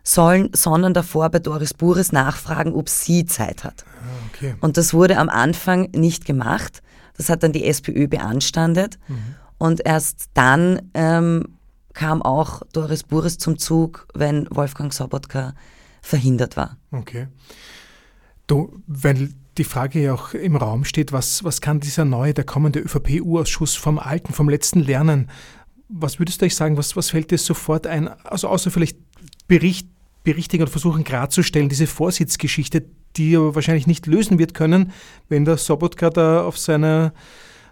[0.03, 3.85] sollen, sondern davor bei Doris Bures nachfragen, ob sie Zeit hat.
[3.87, 4.55] Ah, okay.
[4.61, 6.81] Und das wurde am Anfang nicht gemacht.
[7.17, 8.97] Das hat dann die SPÖ beanstandet.
[9.07, 9.35] Mhm.
[9.57, 11.57] Und erst dann ähm,
[11.93, 15.53] kam auch Doris Bures zum Zug, wenn Wolfgang Sobotka
[16.01, 16.77] verhindert war.
[16.91, 17.27] Okay.
[18.49, 19.29] Du, weil
[19.59, 23.75] die Frage ja auch im Raum steht, was, was kann dieser neue, der kommende ÖVP-U-Ausschuss
[23.75, 25.29] vom alten, vom letzten lernen?
[25.87, 28.97] Was würdest du euch sagen, was, was fällt dir sofort ein, also außer vielleicht
[29.47, 29.87] Bericht,
[30.23, 32.85] berichtigen oder versuchen klarzustellen, diese Vorsitzgeschichte,
[33.17, 34.93] die er wahrscheinlich nicht lösen wird können,
[35.27, 37.13] wenn der Sobotka da auf seiner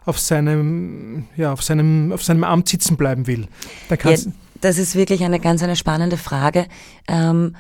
[0.05, 3.47] auf seinem, ja, auf seinem, auf seinem Amt sitzen bleiben will.
[3.89, 4.17] Da ja,
[4.61, 6.67] das ist wirklich eine ganz eine spannende Frage.
[7.09, 7.57] Ähm,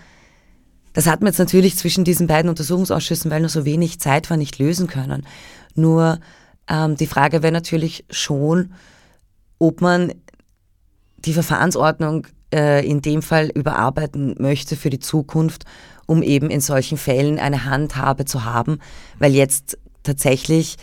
[0.97, 4.37] das hat man jetzt natürlich zwischen diesen beiden Untersuchungsausschüssen, weil nur so wenig Zeit war,
[4.37, 5.27] nicht lösen können.
[5.75, 6.19] Nur
[6.67, 8.73] ähm, die Frage wäre natürlich schon,
[9.59, 10.11] ob man
[11.19, 15.65] die Verfahrensordnung äh, in dem Fall überarbeiten möchte für die Zukunft,
[16.07, 18.79] um eben in solchen Fällen eine Handhabe zu haben,
[19.19, 20.77] weil jetzt tatsächlich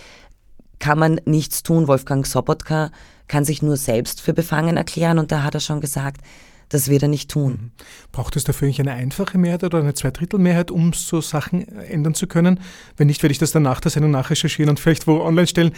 [0.79, 1.89] kann man nichts tun.
[1.89, 2.93] Wolfgang Sobotka
[3.27, 6.21] kann sich nur selbst für befangen erklären und da hat er schon gesagt,
[6.69, 7.53] das wird er nicht tun.
[7.53, 7.71] Mhm.
[8.13, 12.27] Braucht es dafür nicht eine einfache Mehrheit oder eine Zweidrittelmehrheit, um so Sachen ändern zu
[12.27, 12.61] können?
[12.97, 15.73] Wenn nicht, werde ich das dann nach der Sendung nachrecherchieren und vielleicht wo online stellen.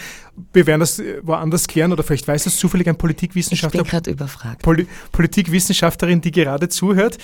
[0.52, 3.80] Wir werden das äh, woanders klären oder vielleicht weiß das zufällig ein Politikwissenschaftler.
[3.80, 4.62] Ich bin gerade überfragt.
[4.62, 7.18] Poli Politikwissenschaftlerin, die gerade zuhört.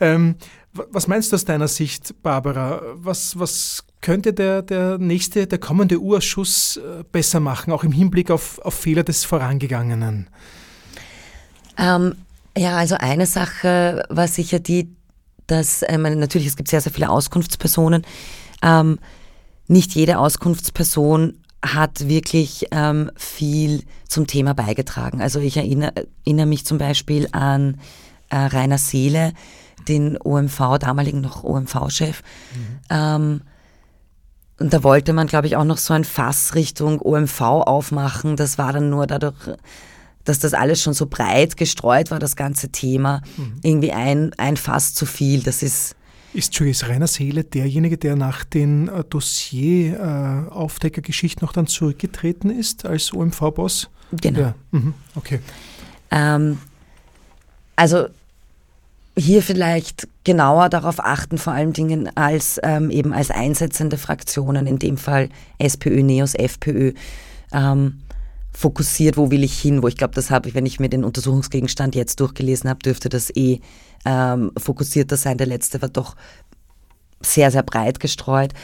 [0.00, 0.36] Ähm,
[0.72, 2.82] was meinst du aus deiner Sicht, Barbara?
[2.94, 8.30] Was, was könnte der, der nächste, der kommende Urschuss äh, besser machen, auch im Hinblick
[8.30, 10.28] auf, auf Fehler des Vorangegangenen?
[11.76, 12.14] Ähm,
[12.58, 14.94] ja, also eine Sache war sicher die,
[15.46, 18.04] dass ähm, natürlich, es gibt sehr, sehr viele Auskunftspersonen.
[18.62, 18.98] Ähm,
[19.66, 25.20] nicht jede Auskunftsperson hat wirklich ähm, viel zum Thema beigetragen.
[25.20, 25.92] Also ich erinnere,
[26.24, 27.80] erinnere mich zum Beispiel an
[28.30, 29.32] äh, Rainer Seele,
[29.86, 32.22] den OMV, damaligen noch OMV-Chef.
[32.54, 32.80] Mhm.
[32.90, 33.40] Ähm,
[34.60, 38.36] und da wollte man, glaube ich, auch noch so ein Fass Richtung OMV aufmachen.
[38.36, 39.56] Das war dann nur dadurch,
[40.28, 43.22] dass das alles schon so breit gestreut war, das ganze Thema.
[43.36, 43.54] Mhm.
[43.62, 45.42] Irgendwie ein, ein Fass zu viel.
[45.42, 45.94] Das ist.
[46.34, 52.84] Ist Julius Rainer Seele derjenige, der nach den äh, Dossier-Aufdeckergeschichten äh, noch dann zurückgetreten ist
[52.84, 53.88] als OMV-Boss?
[54.12, 54.40] Genau.
[54.40, 54.54] Ja.
[54.72, 54.92] Mhm.
[55.14, 55.40] Okay.
[56.10, 56.58] Ähm,
[57.76, 58.08] also
[59.16, 64.78] hier vielleicht genauer darauf achten, vor allen Dingen als ähm, eben als einsetzende Fraktionen, in
[64.78, 66.92] dem Fall SPÖ, NEOS, FPÖ,
[67.52, 68.00] ähm,
[68.58, 71.04] fokussiert, wo will ich hin, wo ich glaube, das habe ich, wenn ich mir den
[71.04, 73.60] Untersuchungsgegenstand jetzt durchgelesen habe, dürfte das eh
[74.04, 75.38] ähm, fokussierter sein.
[75.38, 76.16] Der letzte war doch
[77.20, 78.54] sehr, sehr breit gestreut.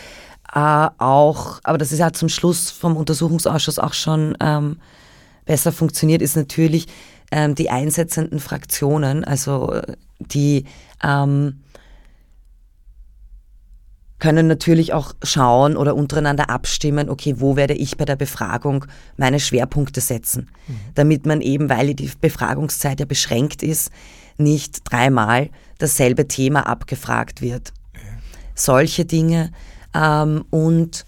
[0.52, 4.78] Äh, auch, aber das ist ja zum Schluss vom Untersuchungsausschuss auch schon ähm,
[5.44, 6.88] besser funktioniert, ist natürlich
[7.30, 9.80] ähm, die einsetzenden Fraktionen, also
[10.18, 10.64] die
[11.04, 11.60] ähm,
[14.18, 18.86] können natürlich auch schauen oder untereinander abstimmen, okay, wo werde ich bei der Befragung
[19.16, 20.76] meine Schwerpunkte setzen, mhm.
[20.94, 23.90] damit man eben, weil die Befragungszeit ja beschränkt ist,
[24.38, 27.72] nicht dreimal dasselbe Thema abgefragt wird.
[27.94, 28.00] Ja.
[28.54, 29.50] Solche Dinge
[29.94, 31.04] ähm, und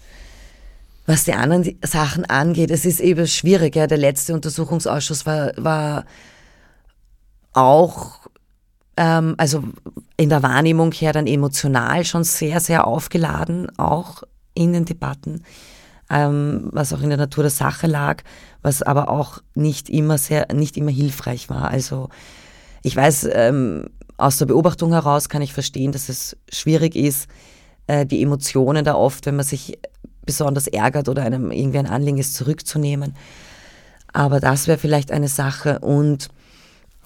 [1.05, 3.75] was die anderen Sachen angeht, es ist eben schwierig.
[3.75, 3.87] Ja.
[3.87, 6.05] Der letzte Untersuchungsausschuss war, war
[7.53, 8.27] auch
[8.97, 9.63] ähm, also
[10.17, 14.23] in der Wahrnehmung her dann emotional schon sehr, sehr aufgeladen, auch
[14.53, 15.43] in den Debatten,
[16.09, 18.23] ähm, was auch in der Natur der Sache lag,
[18.61, 21.69] was aber auch nicht immer sehr, nicht immer hilfreich war.
[21.69, 22.09] Also
[22.81, 23.85] ich weiß, ähm,
[24.17, 27.29] aus der Beobachtung heraus kann ich verstehen, dass es schwierig ist,
[27.85, 29.77] äh, die Emotionen da oft, wenn man sich
[30.25, 33.15] besonders ärgert oder einem irgendwie ein Anliegen ist, zurückzunehmen.
[34.11, 36.29] Aber das wäre vielleicht eine Sache und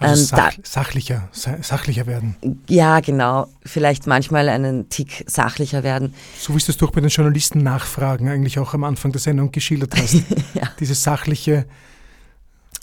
[0.02, 2.36] also ähm, sach, sachlicher, sachlicher werden.
[2.68, 3.48] Ja, genau.
[3.64, 6.14] Vielleicht manchmal einen Tick sachlicher werden.
[6.38, 9.52] So wie du es doch bei den Journalisten nachfragen eigentlich auch am Anfang der Sendung
[9.52, 10.14] geschildert hast.
[10.54, 10.68] ja.
[10.80, 11.66] Diese sachliche.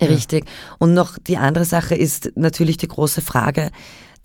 [0.01, 0.45] Richtig.
[0.77, 3.71] Und noch die andere Sache ist natürlich die große Frage,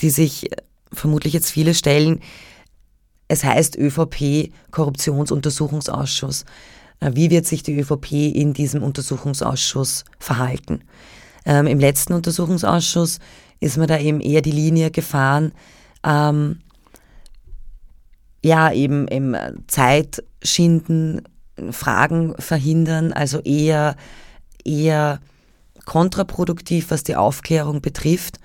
[0.01, 0.49] die sich
[0.93, 2.21] vermutlich jetzt viele stellen.
[3.27, 6.45] Es heißt ÖVP Korruptionsuntersuchungsausschuss.
[7.01, 10.83] Wie wird sich die ÖVP in diesem Untersuchungsausschuss verhalten?
[11.45, 13.19] Ähm, Im letzten Untersuchungsausschuss
[13.61, 15.53] ist man da eben eher die Linie gefahren,
[16.05, 16.61] ähm,
[18.43, 19.35] ja, eben, eben
[19.69, 21.23] Zeit schinden,
[21.71, 23.97] Fragen verhindern, also eher,
[24.65, 25.21] eher
[25.87, 28.39] kontraproduktiv, was die Aufklärung betrifft.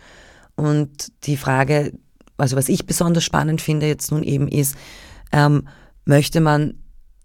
[0.56, 1.93] Und die Frage,
[2.38, 4.76] also was ich besonders spannend finde jetzt nun eben ist,
[5.32, 5.68] ähm,
[6.06, 6.76] möchte man,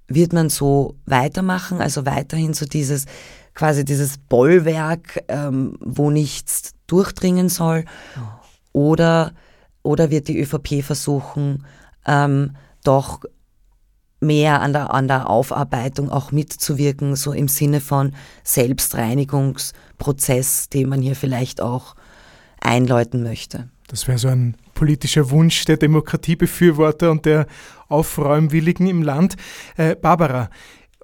[0.09, 3.07] wird man so weitermachen, also weiterhin so dieses
[3.55, 7.85] quasi dieses Bollwerk, ähm, wo nichts durchdringen soll?
[8.73, 9.33] Oder,
[9.83, 11.65] oder wird die ÖVP versuchen,
[12.07, 13.21] ähm, doch
[14.21, 21.03] mehr an der, an der Aufarbeitung auch mitzuwirken, so im Sinne von Selbstreinigungsprozess, den man
[21.03, 21.95] hier vielleicht auch
[22.61, 23.69] einläuten möchte?
[23.87, 27.47] Das wäre so ein politischer Wunsch der Demokratiebefürworter und der
[27.89, 29.37] Aufräumwilligen im Land.
[29.77, 30.49] Äh, Barbara,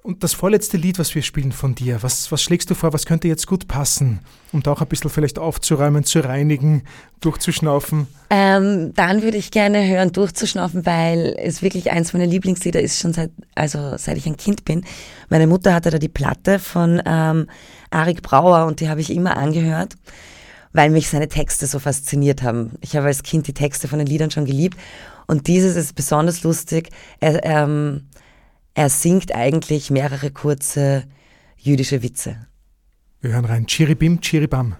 [0.03, 3.05] und das vorletzte Lied, was wir spielen von dir, was, was schlägst du vor, was
[3.05, 4.19] könnte jetzt gut passen,
[4.51, 6.83] um da auch ein bisschen vielleicht aufzuräumen, zu reinigen,
[7.19, 8.07] durchzuschnaufen?
[8.31, 13.13] Ähm, dann würde ich gerne hören, durchzuschnaufen, weil es wirklich eins meiner Lieblingslieder ist, schon
[13.13, 14.83] seit, also seit ich ein Kind bin.
[15.29, 17.47] Meine Mutter hatte da die Platte von ähm,
[17.91, 19.95] Arik Brauer und die habe ich immer angehört,
[20.73, 22.71] weil mich seine Texte so fasziniert haben.
[22.81, 24.77] Ich habe als Kind die Texte von den Liedern schon geliebt
[25.27, 26.89] und dieses ist besonders lustig.
[27.19, 28.07] Er, ähm,
[28.73, 31.03] er singt eigentlich mehrere kurze
[31.57, 32.47] jüdische Witze.
[33.21, 33.65] Wir hören rein.
[33.67, 34.75] Chiribim, Chiribam.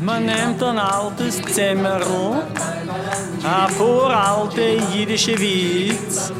[0.00, 2.42] Man nimmt ein altes Zimmerl,
[3.42, 6.32] ein paar alte jüdische Witz.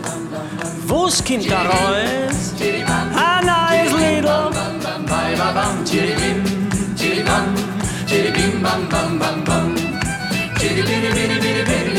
[0.86, 2.54] Wo's kommt da raus?
[2.60, 4.50] Ein neues Liedl.
[5.84, 6.42] Chiribim,
[6.96, 7.54] chiribam,
[8.06, 9.74] chiribim, bam, bam, bam, bam.
[10.60, 11.93] Der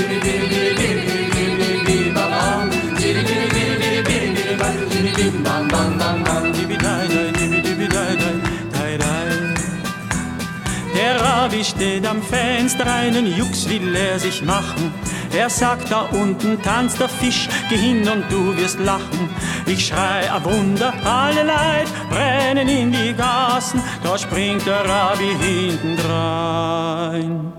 [11.76, 14.93] steht am Fenster, einen Jux will er sich machen.
[15.36, 19.30] Er sagt, da unten tanzt der Fisch, geh hin und du wirst lachen.
[19.65, 25.97] Ich schrei, a Wunder, alle Leid brennen in die Gassen, da springt der Rabbi hinten
[25.97, 27.53] drein.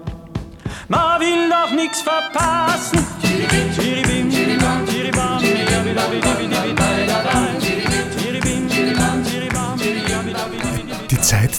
[0.88, 3.04] Man will doch nix verpassen.
[3.22, 6.85] Chiribim, chiribam, chiribam, Die Zeit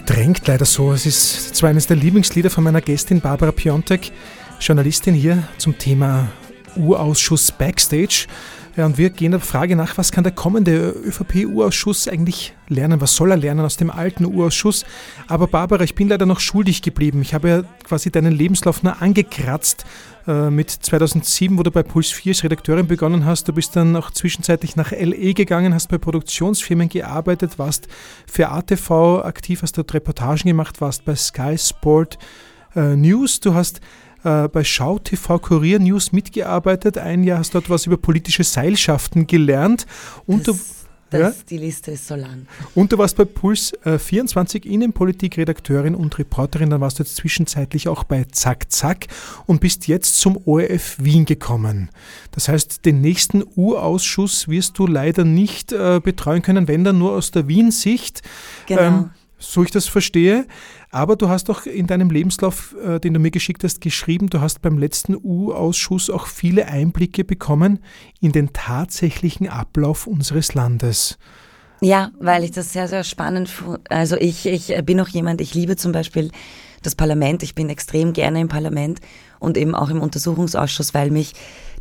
[0.08, 0.94] drängt leider so.
[0.94, 4.12] Es ist zwar eines der Lieblingslieder von meiner Gästin Barbara Piontek,
[4.60, 6.30] Journalistin hier zum Thema
[6.76, 8.26] Urausschuss Backstage.
[8.78, 13.02] Ja, und wir gehen der Frage nach, was kann der kommende ÖVP-Urausschuss eigentlich lernen?
[13.02, 14.86] Was soll er lernen aus dem alten Urausschuss?
[15.28, 17.22] Aber Barbara, ich bin leider noch schuldig geblieben.
[17.22, 19.86] Ich habe ja quasi deinen Lebenslauf nur angekratzt
[20.28, 23.48] mit 2007, wo du bei Puls 4 als Redakteurin begonnen hast.
[23.48, 27.88] Du bist dann auch zwischenzeitlich nach LE gegangen, hast bei Produktionsfirmen gearbeitet, warst
[28.30, 32.18] für ATV aktiv, hast dort Reportagen gemacht, warst bei Sky Sport
[32.76, 33.40] äh, News.
[33.40, 33.80] Du hast
[34.24, 36.98] äh, bei Schau TV Kurier News mitgearbeitet.
[36.98, 39.86] Ein Jahr hast du dort was über politische Seilschaften gelernt.
[40.26, 40.64] Und das, du,
[41.10, 41.44] das, ja?
[41.50, 42.48] Die Liste ist so lang.
[42.76, 46.70] Und du warst bei Puls äh, 24 Innenpolitik-Redakteurin und Reporterin.
[46.70, 49.08] Dann warst du jetzt zwischenzeitlich auch bei Zack Zack
[49.46, 51.90] und bist jetzt zum ORF Wien gekommen.
[52.32, 57.14] Das heißt, den nächsten U-Ausschuss wirst du leider nicht äh, betreuen können, wenn dann nur
[57.14, 58.22] aus der Wien-Sicht.
[58.66, 58.82] Genau.
[58.82, 60.46] Ähm, so ich das verstehe.
[60.90, 64.40] Aber du hast auch in deinem Lebenslauf, äh, den du mir geschickt hast, geschrieben, du
[64.40, 67.80] hast beim letzten U-Ausschuss auch viele Einblicke bekommen
[68.22, 71.18] in den tatsächlichen Ablauf unseres Landes.
[71.82, 73.52] Ja, weil ich das sehr, sehr spannend
[73.90, 76.32] Also ich, ich bin auch jemand, ich liebe zum Beispiel
[76.82, 79.00] das Parlament, ich bin extrem gerne im Parlament
[79.40, 81.34] und eben auch im Untersuchungsausschuss, weil mich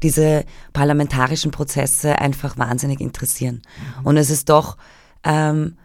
[0.02, 3.62] diese parlamentarischen Prozesse einfach wahnsinnig interessieren.
[4.00, 4.06] Mhm.
[4.06, 4.76] Und es ist doch
[5.24, 5.76] ähm,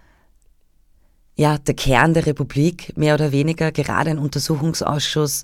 [1.35, 5.43] ja, der Kern der Republik, mehr oder weniger, gerade ein Untersuchungsausschuss,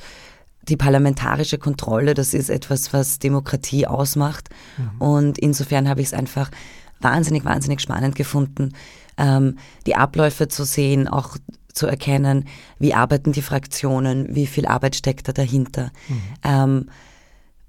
[0.68, 4.50] die parlamentarische Kontrolle, das ist etwas, was Demokratie ausmacht.
[4.78, 5.02] Mhm.
[5.02, 6.52] Und insofern habe ich es einfach
[7.00, 8.74] wahnsinnig, wahnsinnig spannend gefunden,
[9.18, 11.38] ähm, die Abläufe zu sehen, auch
[11.74, 12.46] zu erkennen,
[12.80, 15.92] wie arbeiten die Fraktionen, wie viel Arbeit steckt da dahinter.
[16.08, 16.22] Mhm.
[16.44, 16.90] Ähm,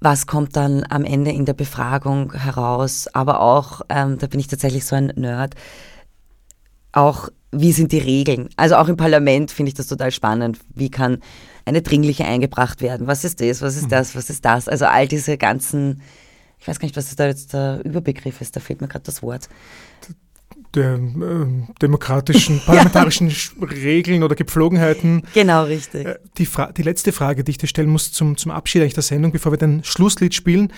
[0.01, 4.47] was kommt dann am Ende in der Befragung heraus, aber auch, ähm, da bin ich
[4.47, 5.55] tatsächlich so ein Nerd,
[6.91, 8.49] auch wie sind die Regeln?
[8.57, 10.59] Also auch im Parlament finde ich das total spannend.
[10.73, 11.19] Wie kann
[11.65, 13.07] eine dringliche eingebracht werden?
[13.07, 13.61] Was ist das?
[13.61, 13.89] Was ist mhm.
[13.89, 14.15] das?
[14.15, 14.67] Was ist das?
[14.67, 16.01] Also all diese ganzen,
[16.59, 19.23] ich weiß gar nicht, was da jetzt der Überbegriff ist, da fehlt mir gerade das
[19.23, 19.49] Wort.
[20.75, 21.45] Der äh,
[21.81, 23.67] demokratischen, parlamentarischen ja.
[23.67, 25.23] Regeln oder Gepflogenheiten.
[25.33, 26.05] Genau, richtig.
[26.05, 26.47] Äh, die,
[26.77, 29.51] die letzte Frage, die ich dir stellen muss zum, zum Abschied eigentlich der Sendung, bevor
[29.51, 30.71] wir den Schlusslied spielen.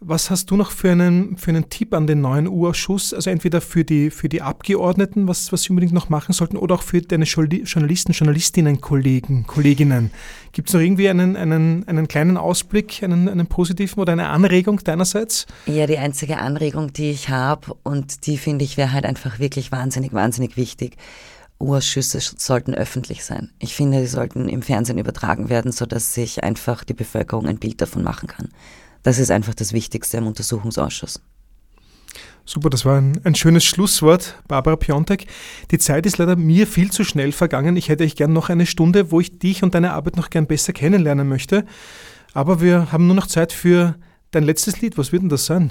[0.00, 3.12] Was hast du noch für einen, für einen Tipp an den neuen U-Ausschuss?
[3.12, 6.76] Also entweder für die, für die Abgeordneten, was, was sie unbedingt noch machen sollten, oder
[6.76, 10.12] auch für deine Journalisten, Journalistinnen, Kollegen, Kolleginnen.
[10.52, 14.78] Gibt es noch irgendwie einen, einen, einen kleinen Ausblick, einen, einen positiven oder eine Anregung
[14.84, 15.46] deinerseits?
[15.66, 19.72] Ja, die einzige Anregung, die ich habe und die finde ich wäre halt einfach wirklich
[19.72, 20.96] wahnsinnig, wahnsinnig wichtig.
[21.60, 23.50] U-Ausschüsse sollten öffentlich sein.
[23.58, 27.80] Ich finde, sie sollten im Fernsehen übertragen werden, sodass sich einfach die Bevölkerung ein Bild
[27.80, 28.50] davon machen kann.
[29.08, 31.22] Das ist einfach das Wichtigste im Untersuchungsausschuss.
[32.44, 35.26] Super, das war ein, ein, schönes Schlusswort, Barbara Piontek.
[35.70, 37.78] Die Zeit ist leider mir viel zu schnell vergangen.
[37.78, 40.46] Ich hätte euch gern noch eine Stunde, wo ich dich und deine Arbeit noch gern
[40.46, 41.64] besser kennenlernen möchte.
[42.34, 43.94] Aber wir haben nur noch Zeit für
[44.30, 44.98] dein letztes Lied.
[44.98, 45.70] Was wird denn das sein?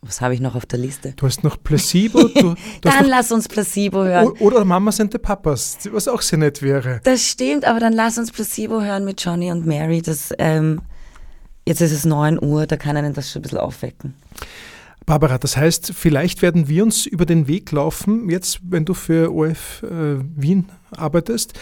[0.00, 1.12] Was habe ich noch auf der Liste?
[1.14, 2.24] Du hast noch Placebo.
[2.24, 4.32] Du, du dann lass uns Placebo hören.
[4.40, 7.00] Oder Mamas and the Papas, was auch sehr nett wäre.
[7.04, 10.02] Das stimmt, aber dann lass uns Placebo hören mit Johnny und Mary.
[10.02, 10.80] Das, ähm,
[11.66, 14.14] jetzt ist es 9 Uhr, da kann einen das schon ein bisschen aufwecken.
[15.04, 19.32] Barbara, das heißt, vielleicht werden wir uns über den Weg laufen, jetzt, wenn du für
[19.32, 21.52] OF äh, Wien arbeitest.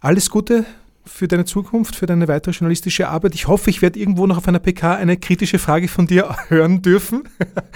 [0.00, 0.64] Alles Gute
[1.04, 3.34] für deine Zukunft, für deine weitere journalistische Arbeit.
[3.34, 6.82] Ich hoffe, ich werde irgendwo noch auf einer PK eine kritische Frage von dir hören
[6.82, 7.24] dürfen.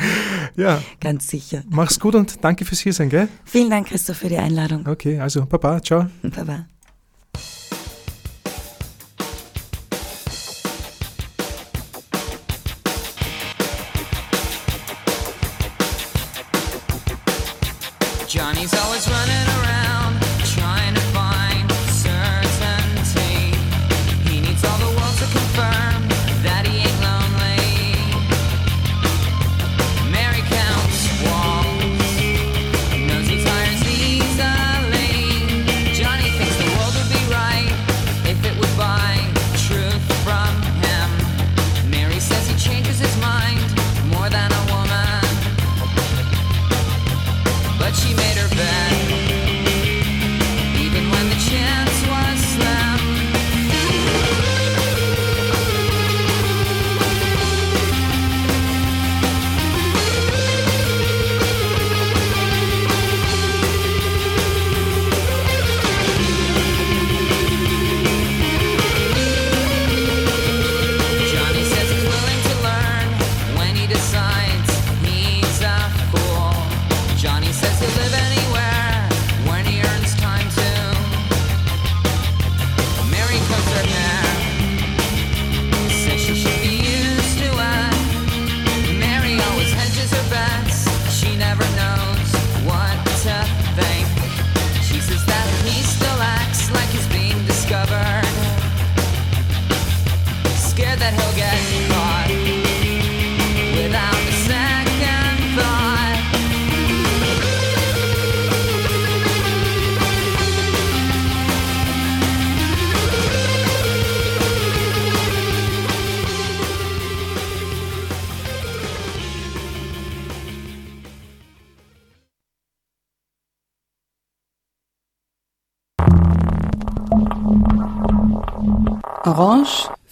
[0.56, 0.80] ja.
[1.00, 1.62] Ganz sicher.
[1.68, 3.28] Mach's gut und danke fürs Hiersein, gell?
[3.44, 4.86] Vielen Dank, Christoph, für die Einladung.
[4.86, 6.06] Okay, also Baba, ciao.
[6.22, 6.66] Baba.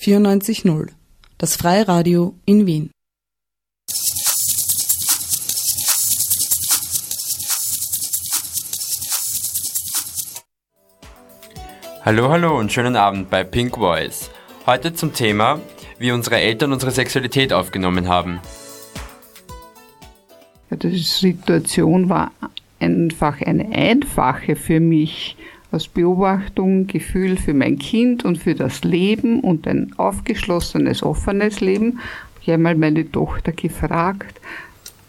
[0.09, 0.89] 94.0,
[1.37, 2.91] das Freiradio in Wien.
[12.07, 14.31] Hallo, hallo und schönen Abend bei Pink Voice.
[14.65, 15.61] Heute zum Thema,
[15.99, 18.41] wie unsere Eltern unsere Sexualität aufgenommen haben.
[20.71, 22.33] Ja, die Situation war
[22.81, 25.37] einfach eine einfache für mich.
[25.71, 32.01] Aus Beobachtung, Gefühl für mein Kind und für das Leben und ein aufgeschlossenes, offenes Leben.
[32.41, 34.41] Ich habe einmal meine Tochter gefragt,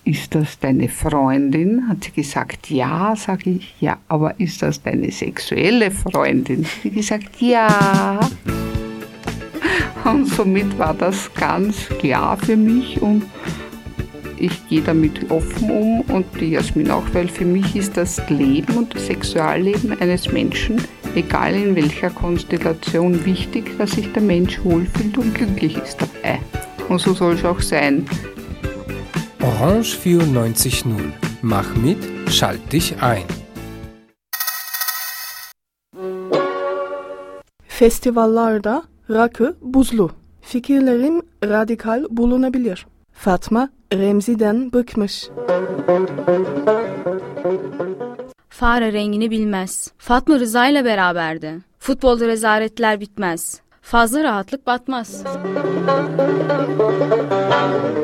[0.03, 1.88] ist das deine Freundin?
[1.88, 6.66] Hat sie gesagt, ja, sage ich, ja, aber ist das deine sexuelle Freundin?
[6.66, 8.20] Hat sie gesagt, ja.
[10.03, 13.24] Und somit war das ganz klar für mich und
[14.40, 18.78] ich gehe damit offen um und die Jasmin auch, weil für mich ist das Leben
[18.78, 20.82] und das Sexualleben eines Menschen,
[21.16, 26.40] egal in welcher Konstellation, wichtig, dass sich der Mensch wohlfühlt und glücklich ist dabei.
[26.88, 28.06] Und so soll es auch sein.
[29.42, 31.12] Orange 94.0.
[31.42, 31.98] Mach mit,
[32.30, 33.24] schalt dich ein.
[37.68, 40.10] Festivallarda rakı buzlu.
[40.42, 42.86] Fikirlerim radikal bulunabilir.
[43.20, 45.28] Fatma Remzi'den bıkmış.
[48.50, 49.92] Fare rengini bilmez.
[49.98, 51.60] Fatma Rıza ile beraberdi.
[51.80, 53.62] Futbolda rezaletler bitmez.
[53.82, 55.24] Fazla rahatlık batmaz.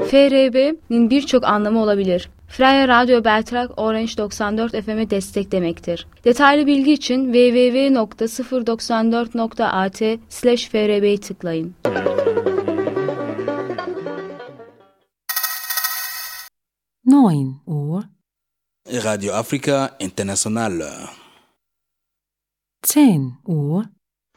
[0.09, 2.29] FRB'nin birçok anlamı olabilir.
[2.47, 6.07] Freya Radyo Beltrak Orange 94 FM'e destek demektir.
[6.23, 11.75] Detaylı bilgi için www.094.at slash FRB'yi tıklayın.
[17.15, 18.03] Neun Uhr,
[19.03, 20.81] Radio Africa International.
[22.87, 23.83] zehn Uhr,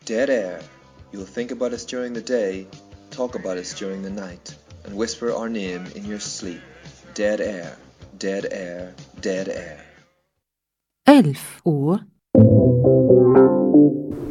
[0.04, 0.60] Dead air.
[1.12, 2.66] You'll think about us during the day,
[3.16, 6.60] talk about us during the night, and whisper our name in your sleep.
[7.14, 7.76] Dead air,
[8.18, 9.78] dead air, dead air.
[11.02, 12.06] elf Uhr,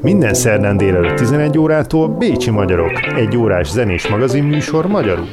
[0.02, 5.28] Minden szerdán délelőtt 11 órától Bécsi Magyarok, egy órás zenés magazin műsor magyarul.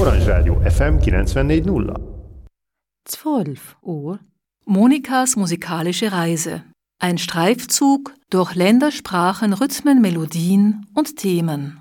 [0.00, 2.09] Orange Rádió FM 94.0
[3.04, 4.20] 12 Uhr.
[4.64, 6.64] Monikas musikalische Reise.
[6.98, 11.80] Ein Streifzug durch Länder, Sprachen, Rhythmen, Melodien und Themen.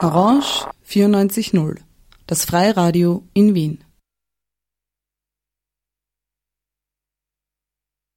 [0.00, 1.80] Orange 94.0,
[2.26, 3.84] das Freiradio in Wien.